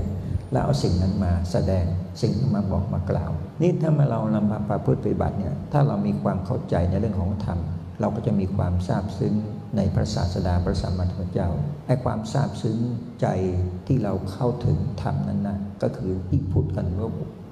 [0.51, 1.85] แล้วเอาสิ่งนั้นมาแสดง
[2.21, 7.59] สิ่งที่มาบอกมากล่าว นี่ถ้ามาเรานำมาประพฤติปฏิบัติเนี่ยถ้าเรามีความเข้าใจในเรื่องของธรรม
[8.01, 9.33] เราก็จะมีความซาบซึ้ง
[9.77, 11.49] ในพระศาสดาพระสัมมาสัมพุทธเจ้า
[11.87, 12.77] ไอ้ความซาบซึ้ง
[13.21, 13.27] ใจ
[13.87, 17.09] ที่เราเข้าถึงธรรมนั้นนะก็คือที่พูดกันว่า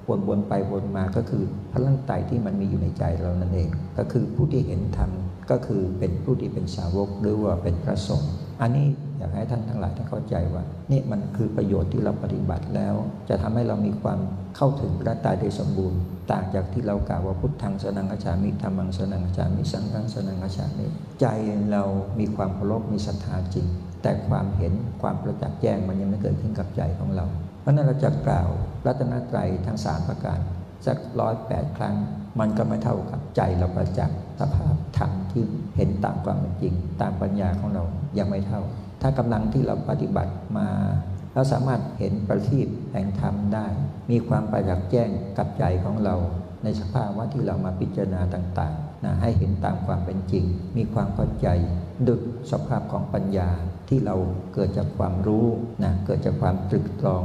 [0.08, 5.10] วนวนไปวนมาก็คือพลังไตที่มันมีอยู่ในใจเรานั่นเอง ก็คือผู้ที่เห็นธรรม
[5.50, 8.86] ก็คือเป็นผู้ที่เป็นสาวกหรือว่าเป็นพระสงฆ์อันนี้
[9.18, 10.62] อยากให้ท่านทั้งหลายท่านเข้าใจว่า
[10.92, 12.94] นี่มันคือประโยชน์ที่เราปฏิบัติแล้ว
[13.28, 14.18] จะทำให้เรามีความ
[14.56, 20.86] เข้าถึงพระตายได้สมบูรณ์ ต่างจากที่เรากล่าวว่าพุทธังสนังกัจฉามิธรรมังสนังกัจฉามิสังฆังสนังกัจฉามิ
[21.20, 21.26] ใจ
[21.72, 21.82] เรา
[22.18, 23.66] มีความเคารพมีศรัทธาจริง
[24.02, 27.26] แต่ความเห็นความประจักษ์แจ้งมันยังไม่เกิดขึ้นกับใจของเรา
[27.62, 28.48] เพราะนั้นเราจะกล่าว
[28.86, 30.38] รัตนตรัยทั้งสามประการ
[30.86, 31.96] สักร้อยแปดครั้ง
[32.40, 35.44] มันก็ไม่เท่ากับใจเราประจักษ์สภาพธรรมที่
[35.76, 37.84] เห็นตามความเป็นจริง ตามปัญญาของเรา
[38.18, 38.62] ยังไม่เท่า
[39.02, 40.68] ถ้ากำลังที่เราปฏิบัติมา
[41.34, 43.66] เราสามารถเห็นประทีปแห่งธรรมได้
[44.10, 46.14] มีความประจักษ์แจ้งกับใจของเรา
[46.64, 50.44] ในสภาวะที่เรามาพิจารณาต่างๆนะให้เห็นตามความเป็นจริง
[50.76, 51.48] มีความเข้าใจ
[52.06, 52.20] ดุจ
[52.50, 53.48] สภาพของปัญญา
[53.88, 54.16] ที่เรา
[54.54, 55.46] เกิดจากความรู้
[55.84, 57.22] นะเกิดจากความตรึกตรอง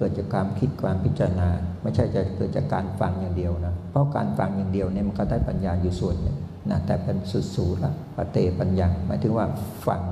[0.00, 1.48] เกิดจากความคิดความพิจารณา
[1.82, 6.36] ไม่ใช่จะเกิดจากการฟังอย่างเดียวนะ เพราะการฟังอย่างเดียวเนี่ยมันก็ได้ปัญญาอยู่ส่วนหนึ่ง
[6.70, 9.46] นะแต่เป็นสุดสูละปะเตปัญญาหมายถึงว่า
[9.86, 10.02] ฟัง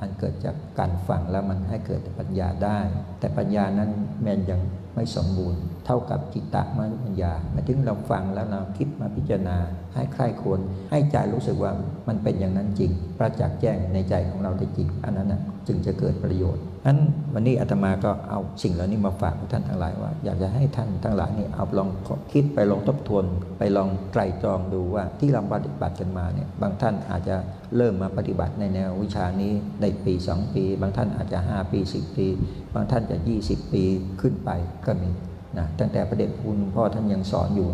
[0.00, 2.78] อันเกิดจากการฟังแล้วมันให้เกิดปัญญาได้
[3.20, 3.90] แต่ปัญญานั้น
[4.22, 4.60] แม้นยัง
[4.94, 9.56] ไม่สมบูรณ์ เท่ากับจิตตะมปัญญาหมายถึงเราฟังแล้วเราคิดมาพิจารณา
[9.94, 11.72] ให้ใคร่ควรให้ใจรู้สึกว่า
[12.08, 16.98] มันเป็นอย่างนั้นจริง ประจักษ์แจ้งในใจของเราได้จริง อันนั้นนะจึงจะเกิดประโยชน์นั้น
[17.34, 21.88] วันนี้อาตมาก็เอาสิ่งเหล่านี้มาฝากท่านทั้งหลายว่า อยากจะให้ท่านทั้งหลายนี่เอาลอง
[22.32, 23.24] คิดไปลองทบทวน
[23.58, 27.36] ไปลองไตรตรองดูว่าที่เราปฏิบัติกันมาเนี่ยบางท่านอาจจะ
[27.76, 32.26] เริ่มมาปฏิบัติในแนววิชานี้ในปี 2 ปี บางท่านอาจจะ 5 ปี 10 ปี
[32.74, 33.84] บางท่านจะ 20 ปี
[34.20, 34.50] ขึ้นไป
[34.86, 35.10] ก็มี
[35.58, 37.68] นะตั้งแต่ประเด็นคุณพ่อท่านยังสอนอยู่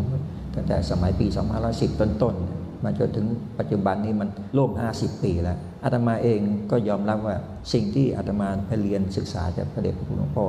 [0.55, 1.27] ตั้งแต่สมัยปี
[1.63, 3.25] 2510 ต้นๆมาจนถึง
[3.59, 7.35] ปัจจุบันนี้มันโลก50 ปีแล้ว อาตมาเองก็ยอมรับว่า
[7.73, 10.45] สิ่งที่อาตมาไปเรียนศึกษาจากพระเดชพระคุณหลวงพ่อ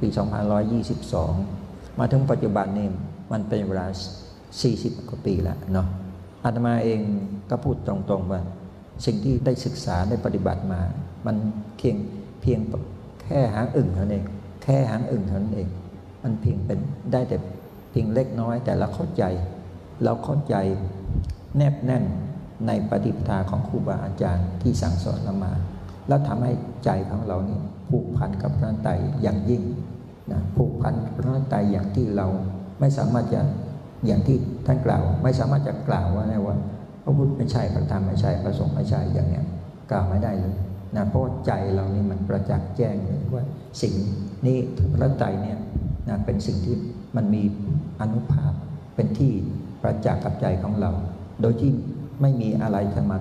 [0.00, 0.08] ปี
[1.22, 2.86] 2522 มาถึงปัจจุบันนี้
[3.32, 3.86] มันเป็นเวลา
[4.46, 5.86] 40 กว่าปีแล้วเนาะ
[6.44, 7.00] อาตมาเอง
[7.50, 8.40] ก็พูดตรงๆว่า
[9.06, 10.80] สิ่งที่ได้ศึกษาได้ปฏิบัติมา
[11.26, 11.36] มัน
[11.76, 11.96] เพียง
[12.42, 12.60] เพียง
[13.22, 14.24] แค่หางอึ่งเท่านั้นเอง
[14.62, 15.68] แค่หางอึ่งเท่านั้นเอง
[16.22, 16.78] มันเพียงเป็น
[17.12, 17.36] ได้แต่
[17.90, 19.24] เพียงเล็กน้อยแต่เราเข้าใจ
[20.04, 20.54] เราเข้าใจ
[21.56, 22.04] แนบแน่น
[22.66, 25.52] ในปฏิปทาของครูบาอาจารย์ที่สั่งสอนเรามา
[26.08, 26.52] แล้วทำให้
[26.84, 27.58] ใจของเรานี่
[27.90, 28.92] ผูกพันกับพระไตร
[29.22, 29.62] อย่างยิ่ง
[30.32, 32.26] นะผูกพันพระไตรอย่างที่เรา
[32.80, 33.40] ไม่สามารถจะ
[34.06, 36.56] อย่างที่ท่านกล่าว ไม่สามารถจะกล่าวว่าไงว่า
[37.02, 39.44] พระพุทธไม่ใช่พระธรรมไม่ใช่พระสงฆ์ไม่ใช่อย่างเนี้ย
[39.90, 40.54] กล่าวไม่ได้เลย
[40.96, 43.44] นะเพราะใจเรานี่มันประจักษ์แจ้งเลยว่า
[43.82, 43.94] สิ่ง
[44.46, 44.58] นี้
[44.94, 45.58] พระไตรเนี่ย
[46.08, 46.76] นะเป็นสิ่งที่
[47.16, 47.42] มันมี
[48.00, 48.52] อนุภาพ
[48.94, 49.32] เป็นที่
[49.82, 50.90] ประจักษ์กับใจของเรา
[51.40, 51.70] โดยที่
[52.20, 53.18] ไม่มีอะไรจะมา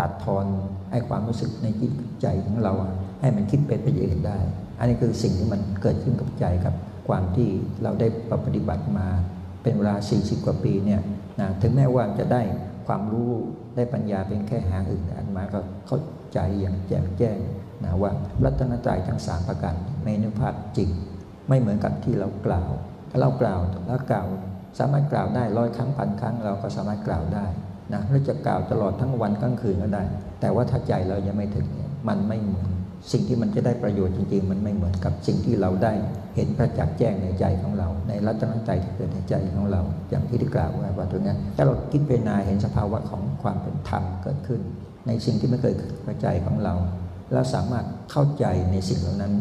[0.04, 0.46] ัดทอน
[0.90, 2.72] ให้ความรู้สึกในจิตใจของเรา
[3.20, 4.38] ให้มันคิดเป็นไปอย่างอื่นได้
[4.78, 6.74] อันนี้คือสิ่งที่มันเกิดขึ้นกับใจกับ
[7.08, 7.48] ความที่
[7.82, 8.08] เราได้
[8.46, 9.08] ปฏิบัติมา
[9.62, 11.00] เป็นเวลา 40 กว่าปีเนี่ย
[11.40, 12.42] นะถึงแม้ว่าจะได้
[12.86, 13.30] ความรู้
[13.76, 15.98] ได้ปัญญาเป็นแค่หางอื่นอันมาก็เข้า
[16.32, 17.38] ใจอย่างแจ่มแจ้ง
[17.84, 18.12] นะว่า
[18.44, 20.90] รัตนตรัยทั้งสามประการในนุภาพจริง
[21.48, 22.70] ไม่เหมือนกับที่เรากล่าว
[23.10, 24.26] ถ้าเรากล่าวแล้วกล่าว
[24.78, 27.46] สามารถกล่าวได้ร้อยครั้งพันครั้งเราก็สามารถกล่าวได้
[27.94, 30.02] นะเราจะกล่าวตลอดทั้งวันกลางคืนก็ได้
[30.40, 31.66] แต่ว่าถ้าใจเรายังไม่ถึง
[32.08, 32.68] มันไม่เหมือน
[33.12, 35.92] สิ่งที่มันจะได้ประโยชน์จริง ๆ มันไม่เหมือนกับสิ่งที่เราได้
[36.36, 44.60] เห็นประจักษ์แจ้งในใจของเรา ในรัตนใจที่เกิดในใจของเรา อย่างที่ได้กล่าวไว้ว่าตรงนี้ถ้าเราคิดเป็นนาเห็นสภาวะของความเป็นธรรมเกิดขึ้น
[45.06, 46.74] ในสิ่งที่ไม่เคยเกิดในใจของเรา
[47.32, 49.34] แล้วสามารถเข้าใจในสิ่งเหล่านั้น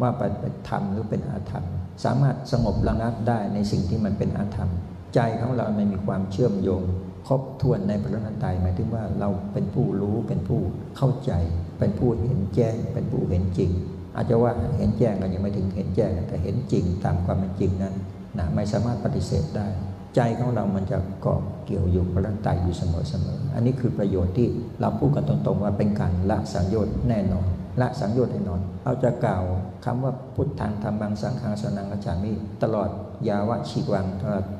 [0.00, 1.64] ว่าเป็นธรรมหรือเป็นอาธรรม
[2.04, 4.70] สามารถสงบระงับได้ในสิ่งที่มันเป็นอาธรรม
[5.14, 6.82] ใจของเราไม่มีความเชื่อมโยง
[7.26, 10.60] ครบถ้วนในพระนันตายหมายถึงว่าเราเป็นผู้รู้เป็นผู้
[10.96, 11.32] เข้าใจ
[11.78, 13.70] เป็นผู้เห็นแจ้ง เป็นผู้เห็นจริง
[14.16, 17.94] อาจจะว่าเห็นแจ้งก็ยังไม่ถึงเห็นแจ้งแต่เห็นจริงตามความเป็นจริงนั้น
[18.38, 19.66] นะไม่สามารถปฏิเสธได้
[20.16, 22.82] ใจของเรามันจะเกาะเกี่ยวอยู่พระนันตายอยู่เส
[23.24, 24.48] มอๆอันนี้คือประโยชน์ที่
[24.80, 27.46] เราพูดกันตรงๆ ว่าเป็นการละสังโยชน์แน่นอน
[27.80, 29.44] ละสังโยชน์แน่นอนเราจะกล่าว
[29.84, 32.88] คำว่าพุทธังธรรมังสังฆังสนังกัจฉามิตลอด
[33.28, 34.06] ยาวะชีวัง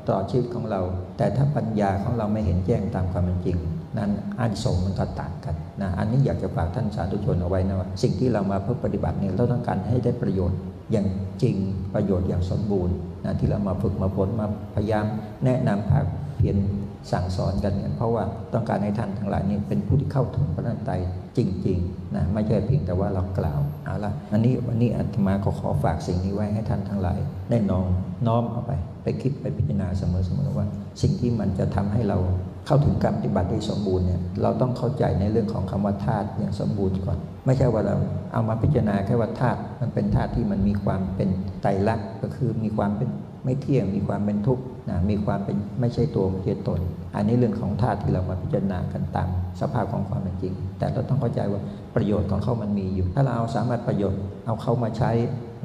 [0.06, 0.80] ตลอดชีวิตของเรา
[1.16, 3.58] แต่ถ้าปัญญาของเราไม่เห็นแจ้งตามความเป็นจริง
[3.98, 10.58] นั้นอานิสงส์มันก็ต่างกันนะอันนี้อยากจะฝากท่านสาธุชนเอาไว้นะว่าสิ่งที่เรามาเพื่อปฏิบัติเนี่ยเราต้องการให้ได้ประโยชน์
[10.92, 11.06] อย่าง
[11.42, 11.56] จริง
[11.94, 15.04] ประโยชน์อย่างสมบูรณ์นะที่เรามาฝึกมาผลมาพยายาม
[15.44, 16.04] แนะนำภาค
[16.36, 16.56] เพียร
[17.12, 20.90] สั่งสอนกันเนี่ยเพราะว่าต้องการให้ท่านทั้งหลายนี่เป็นผู้ที่เข้าถึงพระนันไต
[21.36, 27.18] จริงๆนะไม่ใช่เพียงแต่ว่าเรากล่าวเอาละอันนี้วันนี้อาตมาก็ขอฝากสิ่งนี้ไว้ให้ท่านทั้งหลาย
[27.50, 27.88] ได้น้อม
[28.26, 28.72] น้อมเอาไป
[29.02, 30.02] ไปคิดไปพิจารณาเส
[30.38, 30.66] มอๆว่า
[31.02, 32.18] สิ่งที่มันจะทำให้เรา
[32.66, 37.96] เข้าถึงการปฏิบัติได้สมบูรณ์เนี่ยเราต้องเข้าใจในเรื่องของคำว่าธาตุอย่างสมบูรณ์ก่อน ไม่ใช่ว่าเรา
[38.32, 41.28] เอามาพิจารณาแค่ว่าธาตุมันเป็นธาตุที่มันมีความเป็น
[41.62, 43.08] ไตรลักษณ์ก็คือมีความเป็น
[43.44, 46.80] ไม่เที่ยงมีความเป็นทุกข์ นะมีความเป็นไม่ใช่ตัวไม่ใช่ตน
[47.16, 49.28] อันนี้เรื่องของธาตุที่เรามาพิจารณากันตาม
[49.60, 51.60] สภาพของความเป็นจริง แต่เราต้องเข้าใจว่า
[51.94, 55.10] ประโยชน์ของเขามันมีอยู่ ถ้าเราเอาสามารถประโยชน์เอาเข้ามาใช้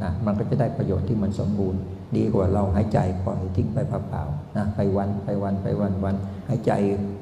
[0.04, 1.82] นะมันก็จะได้ประโยชน์ที่มันสมบูรณ์
[2.18, 6.16] ดีกว่าเราหายใจปล่อยทิ้งไปเปล่าๆนะไปวันไปวันไปวันวัน
[6.50, 6.72] หายใจ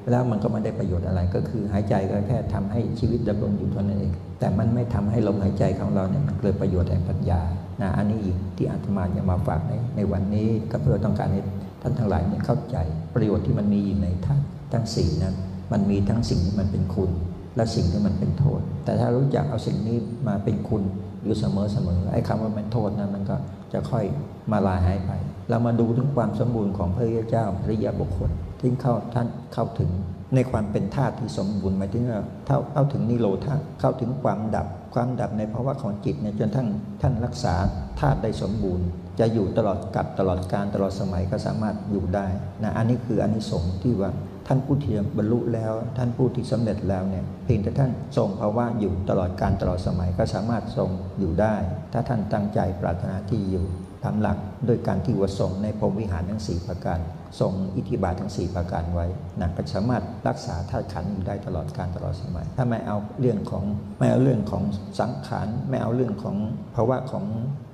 [0.10, 7.42] แล้วมันก็ไม่ได้ประโยชน์อะไร ก็คือหายใจก็แค่ทำให้ชีวิตดำรงอยู่เท่านั้นเอง แต่มันไม่ทำให้ลมหายใจของเราเนี่ยมันเกิดประโยชน์แห่งปัญญา
[7.82, 11.42] นะอันนี้อีกที่อาตมาจะมาฝากในในวันนี้ก็เพื่อต้องการให้
[11.82, 12.78] ท่านทั้งหลายเนี่ยเข้าใจ
[13.16, 14.40] ประโยชน์ที่มันมีอยู่ในท่าน
[14.74, 15.36] ทั้งสี่นั้น
[15.72, 17.12] มันมีทั้งสิ่งที่มันเป็นคุณ
[17.56, 20.84] และสิ่งที่มันเป็นโทษ แต่ถ้ารู้จักเอาสิ่งนี้มาเป็นคุณ
[21.24, 23.36] อยู่เสมอเสมอไอ้คำว่าเป็นโทษนั้นมันก็
[23.74, 24.04] จะค่อย
[24.52, 25.12] มาลายหายไป
[25.50, 29.90] เรามาดูถึงความสมบูรณ์ของพระเจ้าพระยาบุคคลที่เข้าท่านเข้าถึง
[30.36, 36.68] ในความเป็นธาตุที่สมบูรณ์หมายถึงว่าเท่าเข้าถึงนิโรธาเข้าถึงความดับ ความดับในภาวะของจิตเนี่ยจนทั้ง
[37.02, 37.56] ท่านรักษา
[38.00, 38.88] ธาตุได้สมบูรณ์
[39.20, 42.28] จะอยู่ตลอดกับตลอดการตลอดสมัยก็สามารถอยู่ได้
[42.64, 44.12] นะอันนี้คืออันนี้สงส์ที่ว่า
[44.48, 50.90] ท่านผู้ที่บรรลุแล้ว ท่านผู้ที่สำเร็จแล้วเนี่ยเพียงแต่ท่านทรงภาวะอยู่ตลอดการตลอดสมัยก็สามารถทรง
[51.20, 51.56] อยู่ได้
[51.94, 53.66] ถ้าท่านตั้งใจปรารถนาที่อยู่
[54.04, 57.00] ตามหลักโดยการที่วสงในพรมวิหารทั้ง 4 ประการ
[57.40, 59.06] ทรงอิทธิบาททั้ง 4 ประการไว้
[59.40, 63.64] นะก็สามารถรักษาธาตุขันธ์อยู่ได้ตลอดการตลอดสมัย ถ้าไม่เอาเรื่องของ
[64.00, 64.64] ไม่เอาเรื่องของ
[65.00, 66.36] สังขารไม่เอาเรื่องของ
[66.76, 67.26] ภาวะของ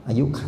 [0.08, 0.44] อายุไข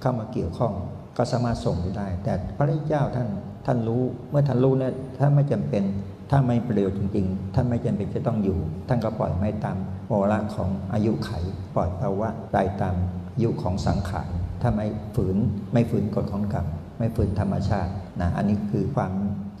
[0.00, 0.72] เข้ามาเกี่ยวข้อง
[1.16, 3.28] ก็สามารถส่งอยู่ได้ แต่พระเจ้าท่าน
[3.66, 5.82] ท่านรู้เมื่อท่านรู้เนี่ยถ้าไม่จำเป็น
[6.30, 11.30] ถ้าไม่ประโยชน์จริงๆ ท่านไม่จำเป็นจะต้องอยู่ ท่านก็ปล่อยไม่ตามโมระของอายุไข
[11.74, 12.96] ปล่อยภาวะได้ตาม
[13.34, 14.28] อายุของสังขาร
[14.62, 15.36] ถ้าไม่ฝืน
[15.72, 16.66] ไม่ฝืนกฎของกรรม
[16.98, 19.12] ไม่ฝืนธรรมชาตินะอันนี้คือความ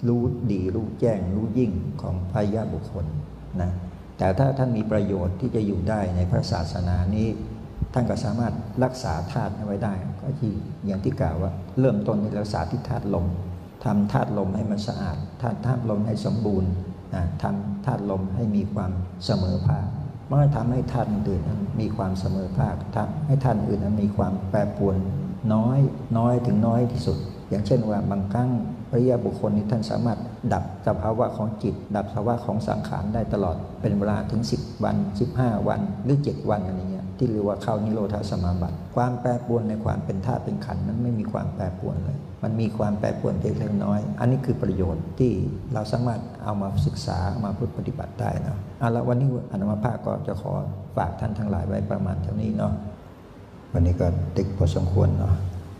[0.08, 3.06] รู้ดีรู้แจ้งรู้ยิ่งของพระยาบุคคล
[3.60, 3.70] นะ
[4.18, 7.28] แต่ถ้าท่านมีประโยชน์ที่จะอยู่ได้ในพระศาสนานี้
[7.94, 10.52] ท่านก็สามารถรักษาธาตุไว้ได้ ก็ที่
[10.86, 13.26] อย่างที่กล่าวว่า เริ่มต้นในรักษาที่ธาตุลม
[13.84, 16.70] ทำธาตุลมให้มันสะอาดทำธาตุลมให้สมบูรณ์
[17.14, 18.92] นะทำธาตุลมให้มีความ
[19.24, 19.86] เสมอภาค
[20.32, 24.96] มันก็ทำให้ธาตุอื่นนั้นมีความเสมอภาคทำให้ธาตุอื่นนั้นมีความแปรปรวน
[25.54, 25.78] น้อย
[26.18, 27.18] น้อยถึงน้อยที่สุด
[27.50, 28.50] อย่างเช่นว่าบางครั้ง
[28.90, 30.18] พระยาบุคคลนี้ท่านสามารถ
[30.52, 34.96] ดับสภาวะของจิต ดับสภาวะของสังขารได้ตลอดเป็นเวลาถึง 10 วัน
[35.32, 45.32] 15 วันหรือ 7 วันอะไรเงี้ย ที่เรียกว่าเข้านิโรธสมาบัติ ความแปรปรวนในความเป็นธาตุเป็นขันนั้นไม่มีความแปรปรวนเลย มันมีความแปรปรวนเล็กน้อย อันนี้คือประโยชน์ที่
[45.74, 50.52] เราสามารถเอามาศึกษาเอามาพูดปฏิบัติได้นะเอาละวันนี้อนุมาภาคก็จะขอ
[50.96, 52.72] ฝากท่านทั้งหลายไว้ประมาณเท่านี้เนาะ
[53.72, 54.06] วันนี้ก็
[54.36, 55.34] ติดพอสมควรเนาะ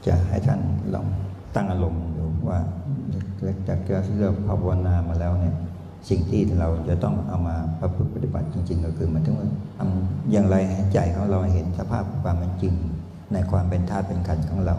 [0.07, 0.61] จะให้ท่าน
[0.95, 1.07] ลอง
[1.55, 2.59] ตั้งอารมณ์ดูว่า
[3.69, 5.57] จากที่เราภาวนามาแล้วเนี่ย
[6.09, 9.37] สิ่งที่เราจะต้องเอามาประพฤติปฏิบัติจริง ๆ ก็คือมันต้อง
[9.79, 12.75] ทำอย่างไรให้ใจของเราเห็นสภาพความเป็นจริง
[13.33, 14.77] ในความเป็นธาตุเป็นขันธ์ของเรา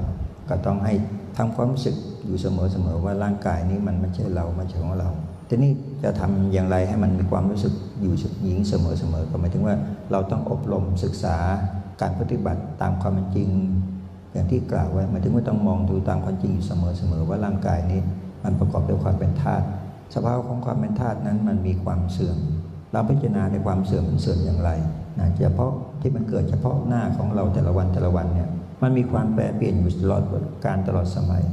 [0.50, 0.94] ก็ต้องให้
[1.38, 5.10] ทำความรู้สึกอยู่เสมอๆว่าร่างกายนี้มันไม่ใช่เราไม่ใช่ของเรา
[5.50, 5.72] ทีนี้
[6.04, 9.76] จะทำอย่างไรให้มันมีความรู้สึกอยู่หญิงเสมอๆก็หมายถึงว่า
[10.12, 11.38] เราต้องอบรมศึกษา
[12.02, 13.50] การปฏิบัติตามความเป็นจริง
[14.34, 18.00] อย่างที่กล่าวไว้หมายถึงว่าต้องมองดูตามความจริงอยู่เสมอๆว่าร่างกายนี้
[18.44, 19.66] มันประกอบด้วยความเป็นธาตุ
[20.14, 22.38] สภาพของความเป็นธาตุนั้นมันมีความเสื่อม
[22.92, 24.72] เราพิจารณาในความเสื่อมมันเสื่อมอย่างไร
[25.20, 25.72] นะเฉพาะ
[26.02, 28.50] ที่มันเกิดเฉพาะหน้าของเราแต่ละวันแต่ละวันเนี่ย
[28.82, 30.24] มันมีความแปรเปลี่ยนอยู่ตลอด
[30.66, 31.44] การตลอดสมัย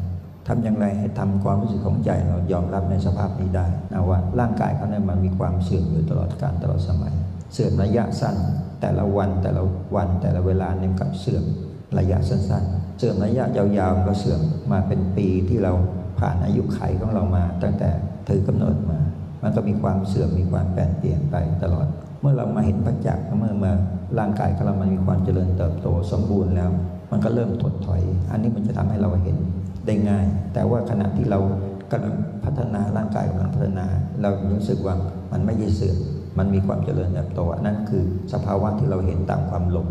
[0.48, 7.14] ทำอย่างไรให้ทำความรู้สึกของใจเรายอมรับในสภาพนี้ได้นะว่าร่างกายเขาเนี่ยมันมีความเสื่อมอยู่ตลอดการตลอดสมัย
[7.52, 8.36] เสื่อมระยะสั้น
[8.80, 9.62] แต่ละวันแต่ละ
[9.96, 11.44] วันแต่ละเวลาเนี่ยกับเสื่อม
[11.98, 14.40] ระยะสั้นๆ เสื่อมระยะยาวๆก็เสื่อม
[14.72, 15.72] มาเป็นปีที่เรา
[16.18, 17.90] ผ่านอายุไขของเรามา ตั้งแต่
[18.30, 18.98] ถือกำเนิดมา
[19.42, 21.86] มันก็มีความเสื่อมมีความแปรเปลี่ยนไปตลอด
[22.20, 23.72] เมื่อเรามาเห็นปัจจักเมื่อมา
[24.18, 26.70] ร่างกายของเรามันมีความเจริญเติบโตสมบูรณ์แล้ว
[27.10, 29.36] มันก็เริ่มถดถอย อันนี้มันจะทำให้เราเห็น
[29.86, 31.38] ได้ง่าย แต่ว่าขณะที่เรา
[31.92, 32.14] กำลัง
[32.44, 33.86] พัฒนาร่างกายกำลังพัฒนา
[34.22, 34.94] เรารู้สึกว่า
[35.32, 35.96] มันไม่ยิ่เสื่อม
[36.38, 39.88] มันมีความเจริญเติบโตนั่นคือสภาวะที่เราเห็นตามความหลง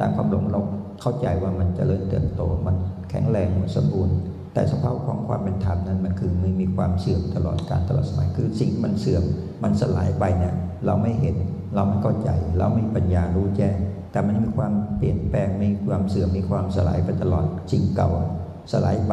[0.00, 0.60] ตามความหลงเรา
[1.00, 2.76] เข้าใจว่ามันเจริญเติบโต มัน
[3.10, 4.16] แข็งแรงมันสมบูรณ์
[4.54, 9.24] แต่สภาพของความเป็นธรรมนั้นมันคือไม่มีความเสื่อมตลอดการตลอดสมัยคือสิ่งมันเสื่อม
[9.62, 10.54] มันสลายไปเนี่ย
[10.86, 11.36] เราไม่เห็น
[11.74, 13.76] เราไม่เข้าใจ เราไม่ปัญญารู้แจ้ง
[14.12, 18.10] แต่มันมีความเปลี่ยนแปลงมีความเสื่อมมีความสลายไปตลอดสิ่งเก่า
[18.72, 19.12] สลายไป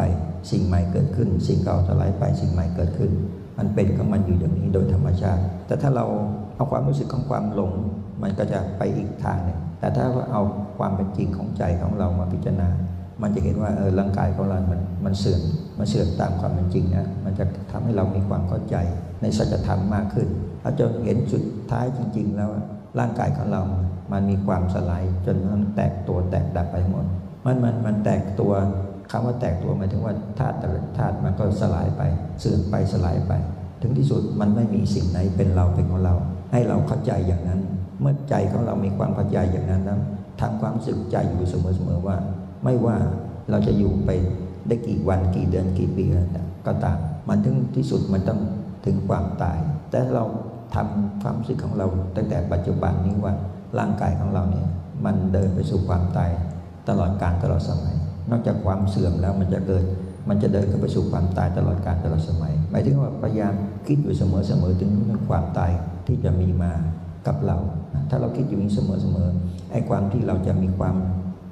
[0.52, 3.12] สิ่งใหม่เกิดขึ้น สิ่งเก่าสลายไปสิ่งใหม่เกิดขึ้น
[3.58, 6.06] มันเป็นของมันอยู่อย่างนี้โดยธรรมชาติ แต่ถ้าเรา
[6.56, 7.74] เอาความรู้สึกของความหลง
[8.22, 10.42] มันก็จะไปอีกทางหนึ่งแต่ถ้าว่าเอา
[10.78, 12.70] ความเป็นจริงของใจของเรามาพิจารณา
[13.22, 15.42] มันจะเห็นว่าเออร่างกายของเรามันมันเสื่อม
[15.80, 18.76] มันเสื่อมตามความเป็นจริงนะมันจะทำให้เรามีความเข้าใจ
[19.22, 20.28] ในสัจธรรมมากขึ้น
[20.62, 22.50] เราจะเห็นจุดท้ายจริง ๆ แล้ว
[23.00, 23.62] ร่างกายของเรา
[24.12, 27.06] มันมีความสลายจนมันแตกตัวแตกดับไปหมด
[27.46, 28.54] มันมันมันแตกตัว
[29.12, 32.02] คำว่าแตกตัวหมายถึงว่าธาตุแต่ละธาตุมันก็สลายไป
[32.40, 33.34] เสื่อมไปสลายไป
[33.82, 36.16] ถึงที่สุดมันไม่มีสิ่งไหนเป็นเราเป็นของเรา
[36.52, 37.62] ให้เราเข้าใจอย่างนั้น
[38.02, 40.00] เมื่อใจของเรามีความเข้าใจอย่างนั้นแล้ว
[40.42, 41.56] ทำความสึกใจอยู่เส
[41.88, 42.18] มอๆว่า
[42.64, 42.96] ไม่ว่า
[43.50, 44.10] เราจะอยู่ไป
[44.68, 46.06] ได้กี่วันกี่เดือนกี่ปี
[46.68, 46.98] ก็ตาม
[47.30, 48.40] มันถึงที่สุดมันต้อง
[48.86, 49.58] ถึงความตาย
[49.92, 50.24] แต่เรา
[50.76, 53.34] ทำความรู้สึกของเรา ตั้งแต่ปัจจุบันนี้ว่า
[53.80, 54.68] ร่างกายของเราเนี่ย
[55.06, 56.32] มันเดินไปสู่ความตาย
[56.90, 57.96] ตลอดการตลอดสมัย
[58.32, 59.84] นอกจากความเสื่อมแล้วมันจะเกิด
[60.30, 63.54] มันจะเดินเข้าไปสู่ความตายตลอดการตลอดสมัย หมายถึงว่าพยายาม
[63.88, 64.24] คิดอยู่เส
[64.62, 65.72] มอๆถึงเรื่องความตาย
[66.08, 66.72] ที่จะมีมา
[67.28, 67.58] กับเรา
[68.10, 68.80] ถ้าเราคิดอยู่เส
[69.16, 70.96] มอๆไอ้ความที่เราจะมีความ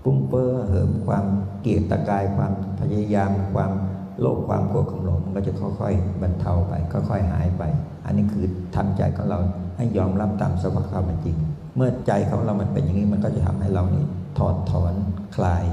[0.05, 1.25] ปุ้งเป้อเหิมความ
[1.61, 3.71] เกลียดตะกายความพยายามความ
[4.19, 7.63] โลภความโกรธความหลงมันก็จะค่อยๆบรรเทาไป ค่อยๆหายไป
[8.05, 9.39] อันนี้คือทำใจของเรา
[9.77, 11.37] ให้ยอมรับตามสภาพความเป็นจริง
[11.75, 14.05] เมื่อใจของเรามันเป็นอย่างนี้มันก็จะทำให้เรานี่
[14.37, 14.93] ถอดถอน
[15.35, 15.65] คลาย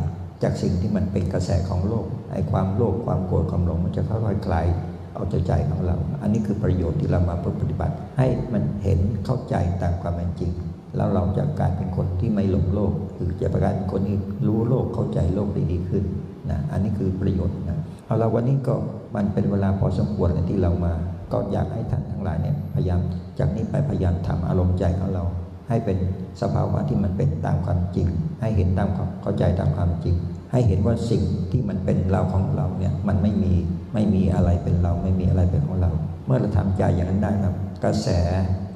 [0.43, 4.67] จากสิ่งที่มันเป็นกระแสของโลกไอ้ความโลภความโกรธความหลงมันจะค่อยๆคลาย
[5.15, 10.53] เอาใจใจของเรา อันนี้คือประโยชน์ที่เรามาปฏิบัติ ให้มันเห็นเข้าใจตามความเป็นจริง
[10.97, 16.05] แล้วเราจะกลายเป็นคนที่ไม่หลงโลก คือจะกลายเป็นคนที่รู้โลกเข้าใจโลกได้ดีขึ้น
[16.51, 18.75] นะอันนี้คือประโยชน์นะเอาละวันนี้ก็
[19.17, 20.93] มันเป็นเวลาพอสมควรเลยที่เรามา
[21.33, 23.01] ก็อยากให้ท่านทั้งหลายเนี่ยพยายาม
[23.39, 25.25] จากนี้ไปพยายามทำอารมณ์ใจของเรา
[25.69, 25.99] ให้เป็น
[26.41, 28.09] สภาวะที่มันเป็นตามความจริง
[28.41, 30.15] ให้เห็นตามความเข้าใจตามความจริง
[30.53, 33.53] ให้เห็นว่าสิ่งที่มันเป็นเราของเราเนี่ยมันไม่มี
[33.95, 35.91] ไม่มีอะไรเป็นเราไม่มีอะไรเป็นของเรา
[36.27, 38.09] เมื่อเราทำใจอย่างนั้นได้ครับกระแส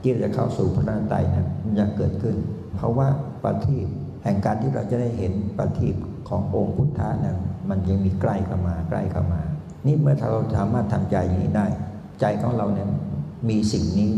[0.02, 1.46] ที่จะเข้าสู่พระนาไตนะ
[1.76, 2.36] มันจะเกิดขึ้น
[2.76, 3.08] เพราะว่า
[3.44, 3.88] ปฏิบ
[4.24, 5.96] แห่งการที่เราจะได้เห็นปฏิบ
[6.28, 7.38] ขององค์พุทธะนั้น
[7.70, 9.42] มันยังมีใกล้เข้ามาใกล้เข้ามา
[9.86, 11.66] นี่เมื่อเราสามารถทำใจอย่างนี้ได้
[12.20, 12.88] ใจของเราเนี่ย
[13.48, 14.10] มีสิ่งนี้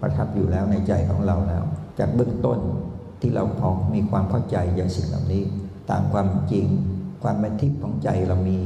[0.00, 1.64] ประทับอยู่แล้วในใจของเราแล้ว
[1.98, 2.58] จากเบื้องต้น
[3.20, 5.42] ที่เราพอมีความเข้าใจอย่างสิ่งเหล่านี้
[5.90, 6.66] ตามความจริง
[7.22, 8.58] ความเป็นทิพย์ของใจเรามี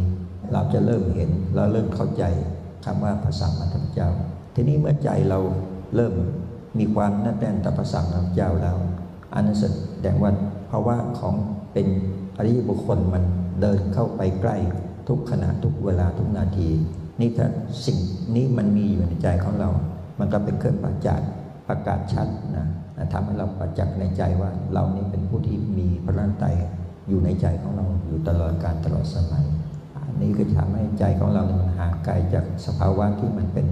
[0.53, 2.25] เราจะเริ่มเห็นเราเริ่มเข้าใจ
[2.85, 4.09] คำว่าภาษามัทธเจ้า
[4.55, 5.39] ทีนี้เมื่อใจเรา
[5.97, 6.15] เริ่ม
[6.79, 8.77] มีความแน่นแน่นต่อภาษามัทธเจ้าแล้ว
[9.35, 9.65] อันนั้นแส
[10.05, 10.31] ดงว่า
[10.71, 11.35] ภาวะของ
[11.73, 11.87] เป็น
[12.39, 13.25] อริยบุคคลมัน
[13.61, 14.57] เดินเข้าไปใกล้
[15.09, 16.71] ทุกขณะทุกเวลาทุกนาที
[17.21, 17.47] นี่ถ้า
[17.87, 17.99] สิ่ง
[18.37, 19.71] นี้มันมีอยู่ในใจของเรา
[20.19, 21.29] มันก็เป็นเครื่องประจักษ์
[21.69, 22.67] ประกาศชัดนะ
[23.13, 26.45] ทำให้เราประจักษ์ในใจว่าเรานี้เป็นผู้ที่มีพระรัตนต
[27.09, 29.47] อยู่ในใจของเราอยู่ตลอดการตลอดสมัย
[30.07, 33.67] อันนี้ก็ทำให้ใจของเรามันห่างไกลจากสภาวะที่มันเป็น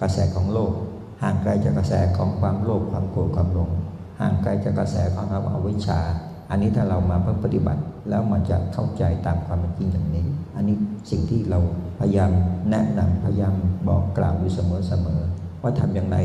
[0.00, 0.72] กระแสของโลก
[1.22, 3.70] ห่างไกลจากกระแสของความโลภความโกรธความหลง
[4.20, 6.00] ห่างไกลจากกระแสของอวิชชา
[6.50, 10.24] อันนี้ถ้าเรามาเพื่อปฏิบัติแล้วมันจะเข้าใจตามความเป็นจริงอย่างนี้
[10.56, 10.76] อันนี้
[11.10, 11.58] สิ่งที่เรา
[12.00, 12.30] พยายาม
[12.70, 13.54] แนะนำพยายาม
[13.88, 14.60] บอกกล่าวอยู่เส
[15.04, 16.16] มอๆว่าทำอย่างไร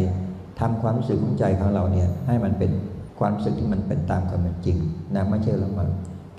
[0.60, 2.71] ทำความรู้สึกของใจของเราเนี่ยให้มันเป็น
[3.19, 4.77] ความรู้สึกที่มันเป็นตามความเป็นจริง
[5.15, 5.86] นะไม่ใช่เรามา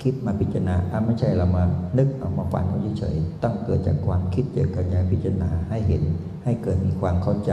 [0.02, 1.64] คิดมาพิจารณาไม่ใช่เรามา
[1.98, 2.64] นึกออกมาฝัน
[2.98, 6.02] เฉยๆต้องเกิดจากความคิดเกิดการพิจารณาให้เห็น
[6.44, 7.52] ให้เกิดมีความเข้าใจ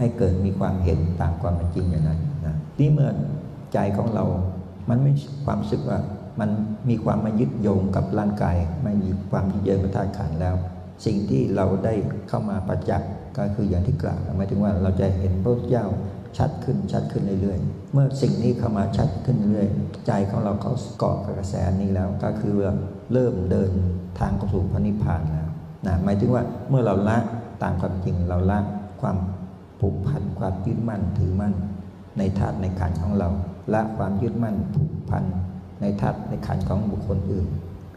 [0.00, 3.10] ให้เกิดมีความเห็นตามความเป็นจริงอย่างนั้นนะนี่เมื่อ
[3.72, 4.24] ใจของเรา
[4.88, 5.12] มันไม่
[5.46, 5.98] ความรู้สึกว่า
[6.40, 6.50] มัน
[6.88, 10.54] มีความมายึดโยงกับร่างกาย ไม่มีความยึดเยินมาทาขันแล้ว
[11.06, 11.94] สิ่งที่เราได้
[12.28, 15.86] เข้ามาประจักษ์ก็คืออย่างที่กล่าวหมายถึงว่าเราจะเห็นพระเจ้า
[16.38, 19.68] ชัดขึ้นชัดขึ้นเรื่อยๆ เมื่อสิ่งนี้เข้ามาชัดขึ้นเรื่อย
[20.06, 22.52] ใจของเราเขาเกาะกับกระแสนี้แล้ว ก็คือ
[23.12, 23.72] เริ่มเดิน
[24.20, 25.48] ทางเข้าสู่พระนิพพานแล้ว
[25.86, 27.18] นะหมายถึงว่าเมื่อเราละ
[27.62, 28.58] ตามความจริงเราละ
[29.00, 29.16] ความ
[29.80, 31.54] ผูกพันความยึดมั่นถือมั่น
[32.18, 33.28] ในธาตุในขันของเรา
[33.72, 35.24] ละความยึดมั่นผูกพัน
[35.80, 37.46] ในธาตุในขันของบุคคลอื่น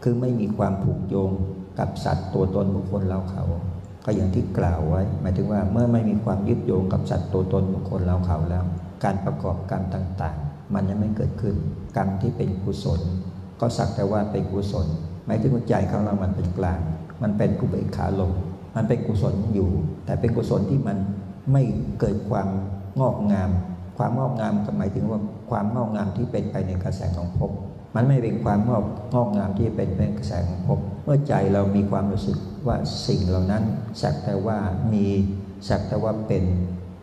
[0.02, 1.30] คือไม่มีความผูกโยง
[1.78, 3.44] กับสัตว์ตัวตนบุคคลเราเขา
[4.04, 8.64] ก็อย่างที่กล่าวไว้ หมายถึงว่าเมื่อไม่มีความยึดโยงกับสัตว์ตัวตนบุคคลเราเขาแล้ว
[9.04, 11.54] การประกอบกรรมต่างๆ มันยังไม่เกิดขึ้น
[11.96, 13.00] กรรมที่เป็นกุศล
[13.60, 14.86] ก็สักแต่ว่าเป็นกุศล
[15.26, 16.80] หมายถึงใจของเรามันเป็นกลาง
[17.22, 18.30] มันเป็นกุเบกขาลง
[18.76, 19.70] มันเป็นกุศลอยู่
[20.04, 20.98] แต่เป็นกุศลที่มัน
[21.52, 21.62] ไม่
[22.00, 22.48] เกิดความ
[23.00, 23.50] งอกงาม
[23.98, 27.50] ความงอกงามหมายถึงว่าความงอกงามที่เป็นไปในกระแสของภพ
[27.94, 33.62] มันไม่เป็นความงอกงอกงามที่เป็นเป็นกระแสของภพเมื่อใจเรามีความรู้สึกว่าสิ่งเหล่านั้น
[34.02, 34.58] สักแต่ว่า
[34.92, 35.06] มี
[35.68, 36.44] สักแต่ว่าเป็น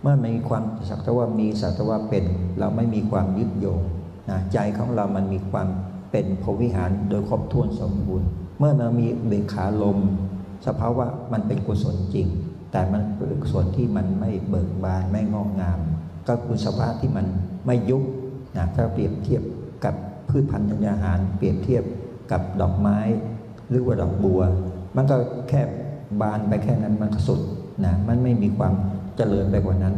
[0.02, 2.24] เมื่อมีความสักแต่ว่ามีสักแต่ว่าเป็น
[2.60, 3.82] เราไม่มีความยึดโยง
[4.30, 5.68] นะใจของเรามันมีความ
[6.12, 8.28] เป็นพวิหารโดยครบถ้วนสมบูรณ์
[8.60, 9.98] เมื่อเรามีเบขาลม
[10.66, 12.28] สภาวะมันเป็นกุศลจริง
[12.72, 15.80] แต่มันเป็นกุศลที่มันไม่เบิกบานไม่งอกงาม
[16.28, 17.26] ก็คือสภาพที่มัน
[17.66, 18.04] ไม่ยุบ
[18.58, 19.44] นะถ้าเปรียบเทียบ
[19.86, 19.96] กับ
[20.30, 21.84] พืชพันธุ์ธัญญาหาร เปรียบเทียบ
[22.32, 22.98] กับดอกไม้
[23.70, 24.42] หรือว่าดอกบัว
[24.96, 25.16] มันก็
[25.50, 25.62] แค่
[26.22, 27.42] บานไปแค่นั้นมันก็สุด
[27.86, 28.74] นะมันไม่มีความ
[29.18, 29.96] เจริญไปกว่านั้น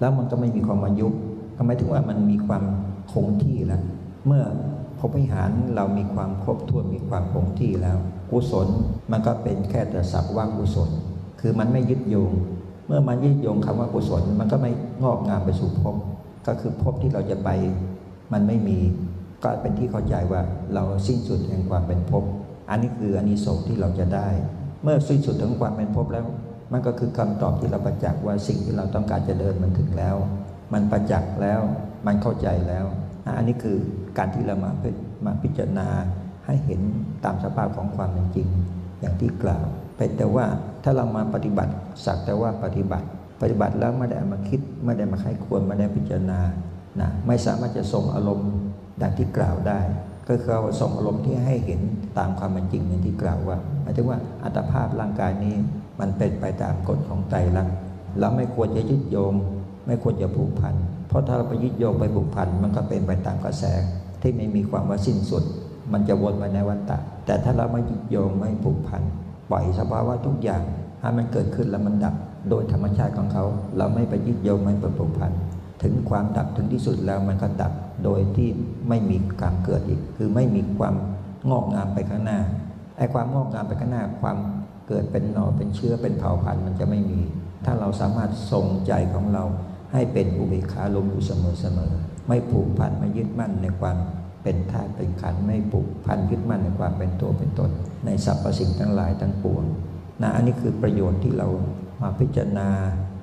[0.00, 1.12] แล้วมันก็ไม่มีความอายุบ
[1.56, 2.64] ก็หมายถึงว่ามันมีความ
[3.12, 3.82] คงที่แล้ว
[4.26, 4.44] เมื่อ
[4.98, 7.98] พรหมวิหารเรามีความครบถ้วนมีความคงที่แล้ว
[8.30, 8.68] กุศล
[9.10, 10.90] มันก็เป็นแค่แต่สักว่างกุศล
[11.40, 12.32] คือมันไม่ยึดโยง
[12.86, 14.72] เมื่อมันยึดโยงคำว่ากุศลมันก็ไม่
[15.02, 15.96] งอกงามไปสู่ภพ
[16.46, 17.48] ก็คือภพที่เราจะไป
[18.32, 18.78] มันไม่มี
[19.42, 20.40] ก็เป็นที่เข้าใจว่า
[20.74, 22.24] เราสิ้นสุดแห่งความเป็นภพ
[22.70, 24.28] อันนี้คืออานิสงส์ที่เราจะได้
[24.82, 26.24] เมื่อสิ้นสุดถึงความเป็นภพแล้ว
[26.72, 30.16] มันก็คือคำตอบที่เราประจักษ์ว่าสิ่งที่เราต้องการจะเดินมันถึงแล้ว
[30.72, 31.60] มันประจักษ์แล้ว
[32.06, 32.86] มันเข้าใจแล้ว
[33.36, 33.76] อันนี้คือ
[34.18, 34.70] การที่เรามา
[35.26, 35.88] มาพิจารณา
[36.46, 36.80] ให้เห็น
[37.24, 38.48] ตามสภาพของความเป็นจริง
[39.00, 39.66] อย่างที่กล่าว
[40.00, 40.46] เป็นแต่ว่า
[40.84, 41.72] ถ้าเรามาปฏิบัติ
[42.04, 43.06] สักแต่ว่าปฏิบัติ
[43.40, 46.40] ปฏิบัติแล้วไม่ได้มาคิดไม่ได้มาใครควรไม่ได้พิจารณา
[47.00, 48.50] นะไม่สามารถจะส่งอารมณ์
[49.00, 49.80] ดังที่กล่าวได้
[50.28, 51.80] ก็คือส่งอารมณ์ที่ให้เห็น
[52.18, 55.54] ตามความเป็นจริงอย่างที่กล่าวว่าหมายถึงว่าอัตภาพร่างกายนี้
[56.00, 57.74] มันเป็นไปตามกฎของไตรลักษณ์
[58.18, 59.34] เราไม่ควรจะยึดโยง
[59.86, 60.74] ไม่ควรจะผูกพัน
[61.08, 63.64] เพราะถ้าเราไปยึดโยงไปผูกพันมันก็เป็นไปตามกระแส
[64.22, 65.44] ที่ไม่มีความว่าสิ้นสุด
[65.92, 69.02] มันจะวนไปในวัฏฏะแต่ถ้าเราไม่ยึดโยงไม่ผูกพัน
[69.50, 70.62] ปล่อยสภาวะทุกอย่าง
[71.00, 72.14] ให้มันเกิดขึ้นแล้วมันดับ
[72.50, 73.44] โดยธรรมชาติของเขา
[73.78, 75.32] เราไม่ไปยึดโยงไม่ไปผูกพัน
[75.82, 77.72] ถึงความดับถึงที่สุดแล้วมันก็ดับ
[78.04, 78.48] โดยที่
[78.88, 80.94] ไม่มีการเกิดอีก คือไม่มีความ
[81.50, 82.40] งอกงามไปข้างหน้า
[82.96, 84.36] ไอ้ความงอกงามไปข้างหน้าความ
[84.88, 87.20] เกิดเป็นหนอเป็นเชื้อเป็นเผ่าพันธุ์มันจะไม่มี
[87.64, 89.44] ถ้าเราสามารถทรงใจของเรา
[89.92, 93.96] ให้เป็นอุเบกขาลมอยู่เสมอๆไม่ผูกพันไม่ยึดมั่นในความ
[94.42, 97.70] เป็นธาตุเป็นขันไม่ผูกพันยึดมั่นในความเป็นตัวเป็นตน
[98.04, 99.64] ในสรรพสิ่งทั้งหลายทั้งปวง
[100.22, 101.48] นะอันนี้คือประโยชน์ที่เรา
[102.02, 102.68] มาพิจารณา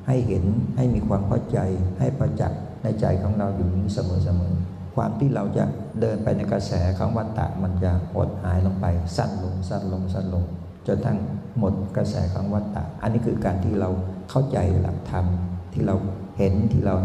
[0.08, 0.44] ให้เห็น
[0.78, 1.60] ให้มีความเข้าใจ
[2.00, 5.64] ให้ประจักษ์ในใจของเราอยู่นี้เสมอๆความที่เราจะ
[6.02, 8.86] เดินไปในกระแสของวัฏฏะมันจะหดหายลงไป
[9.18, 10.44] สั้นลงสั้นลงสั้นลง
[10.88, 11.18] จนทั้ง
[11.58, 13.90] หมดกระแสของวัฏฏะอันนี้คือการที่เรา
[14.30, 15.26] เข้าใจหลักธรรม
[15.74, 15.96] ที่เรา
[16.38, 16.96] เห็นที่เรา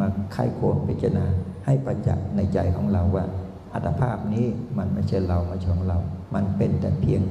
[0.00, 1.26] มาไข้ควรพิจารณา
[1.66, 3.24] ให้ประจักษ์ในใจของเราว่า
[3.74, 4.46] อัตภาพนี้
[4.78, 5.98] มันไม่ใช่เราไม่ใช่ของเรา
[6.34, 7.22] มันเป็นแต่เพียง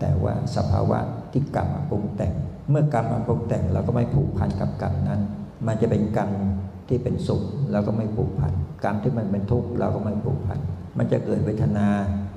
[0.00, 0.98] แต่ว่าสภาวะ
[1.32, 2.34] ที่กรรมปรุงแต่ง
[2.70, 5.20] เมื่อกรรมปรุงแต่งเราก็ไม่ผูกพันกับกรรมนั้น
[5.66, 6.30] มันจะเป็นกรรม
[6.88, 7.42] ที่เป็นสุข
[7.72, 8.52] เราก็ไม่ผูกพัน
[8.84, 10.58] กรรมที่มันเป็นทุกข์เราก็ไม่ผูกพัน
[10.98, 11.88] มันจะเกิดเวทนา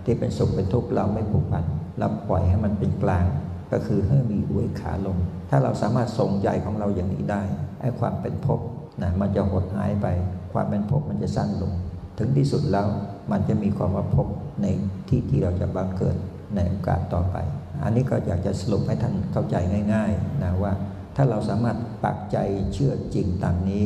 [0.06, 1.64] ที่เป็นสุขเป็นทุกข์เราไม่ผูกพัน
[2.00, 3.26] เราปล่อยให้มันเป็นกลาง
[3.72, 5.18] ก็คือให้มีอุเบกขาลง
[5.50, 7.42] ถ้าเราสามารถทรงใจของเราอย่างนี้ได้
[7.82, 8.60] ไอ้ความเป็นภพ
[9.02, 10.08] นะมันจะหดหายไป
[10.54, 11.74] ความเป็นภพมันจะสั้นลง
[12.20, 12.88] ถึงที่สุดแล้ว
[13.32, 14.28] มันจะมีความว่าพบ
[14.62, 14.66] ใน
[15.10, 16.16] ที่ที่เราจะบังเกิด
[16.56, 17.38] ในโอกาสต่อไป
[17.84, 19.56] อันนี้ก็อยากจะสรุปให้ท่านเข้าใจ
[19.94, 20.74] ง่ายๆนะว่า
[21.16, 22.38] ถ้าเราสามารถปักใจ
[22.74, 23.84] เชื่อจริงตามนี้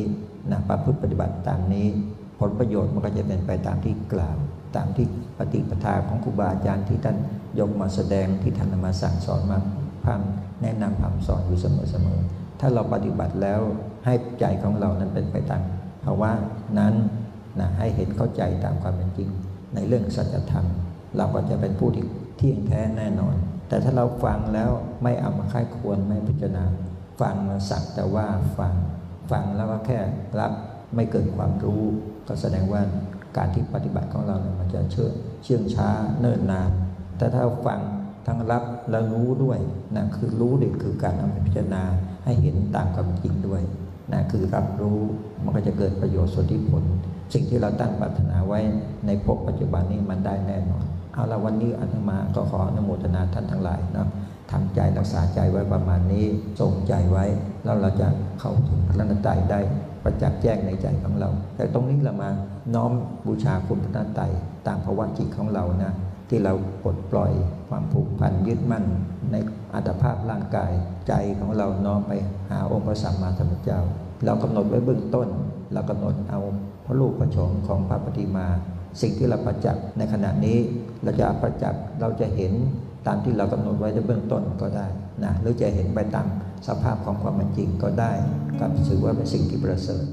[0.50, 1.86] นะประพฤติปฏิบัติตามนี้
[2.40, 4.36] ผลประโยชน์มันก็จะเป็นไปตามที่กล่าว
[4.76, 5.06] ตามที่
[5.38, 7.16] ปฏิปทาของครูบาอาจารย์ที่ท่าน
[7.58, 9.58] ยกมาแสดงที่ท่านมาสั่งสอนมา
[10.04, 10.20] พัง
[10.62, 13.60] แนะนำคำสอนอยู่เสมอๆถ้าเราปฏิบัติแล้ว
[14.04, 15.62] ให้ใจของเรานั้นเป็นไปตาม
[16.04, 16.30] ภาวะ
[16.78, 16.94] นั้น
[17.60, 19.28] นะให้เห็นเข้าใจตามความเป็นจริง
[19.74, 20.66] ในเรื่องสัจธรรม
[21.16, 22.04] เราก็จะเป็นผู้ที่
[22.36, 23.34] เที่ยงแท้แน่นอน
[23.68, 24.70] แต่ถ้าเราฟังแล้ว
[25.02, 26.64] ไม่เอามาค่ายควรไม่พิจารณา
[27.20, 28.26] ฟังมาสักแต่ว่า
[28.58, 28.74] ฟัง
[29.30, 29.98] ฟังแล้วก็แค่
[30.40, 30.52] รับ
[30.94, 31.82] ไม่เกิดความรู้
[32.28, 32.82] ก็แสดงว่า
[33.36, 35.10] การที่ปฏิบัติของเราเนี่ยมันจะเชื่อ
[35.44, 35.88] เชื่องช้า
[36.20, 36.70] เนิ่นนาน
[37.18, 37.80] แต่ถ้าฟัง
[38.26, 39.58] ทั้งรับและรู้ด้วย
[39.96, 41.82] นะคือรู้เด็กคือการเอาไปพิจารณา
[42.24, 43.62] ให้เห็นตามความจริงด้วย
[44.12, 45.00] นะคือรับรู้
[45.44, 46.84] มันก็จะเกิดประโยชน์ส่วนที่ผล
[47.32, 48.60] สิ่งที่เราตั้งปรารถนาไว้
[49.06, 54.08] ในภพปัจจุบันนี้มันได้แน่นอน เอาละวันนี้อันมาก็ขออนุโมทนาท่านทั้งหลายเนาะ
[54.50, 56.24] ทำใจรักษาใจไว้ประมาณนี้
[56.60, 57.24] ส่งใจไว้
[57.64, 58.08] แล้วเราจะ
[58.40, 59.60] เข้าถึงพระนันตได้
[60.04, 62.30] ประจักษ์แจ้งในใจของเรา แต่ตรงนี้เรามา
[62.74, 62.92] น้อม
[63.26, 64.20] บูชาคุณพระนันต
[64.66, 65.92] ตามภาวะจิตของเรานะ
[66.28, 66.52] ที่เรา
[66.82, 67.32] ปลดปล่อย
[67.68, 68.84] ความผูกพันยึดมั่น
[69.30, 69.36] ใน
[69.74, 70.72] อัตภาพร่างกาย
[71.08, 72.12] ใจของเราน้อมไป
[72.50, 73.80] หาองค์พระสัมมาสัมพุทธเจ้า
[74.24, 75.28] เรากำหนดไว้เบื้องต้น
[75.72, 76.40] เรากำหนดเอา
[76.84, 78.46] พระลูกพระชงของพระปฏิมา
[79.00, 80.58] สิ่งที่เราประจักษ์ในขณะนี้
[81.02, 82.52] เราจะประจักษ์เราจะเห็น
[83.06, 84.86] ตามที่เรากำหนดไว้ในเบื้องต้นก็ได้
[85.24, 86.26] นะหรือจะเห็นไปตาม
[86.66, 88.12] สภาพของความเป็นจริงก็ได้
[88.60, 90.04] กับถือว่าเป็นสิ่งที่ประเสริฐ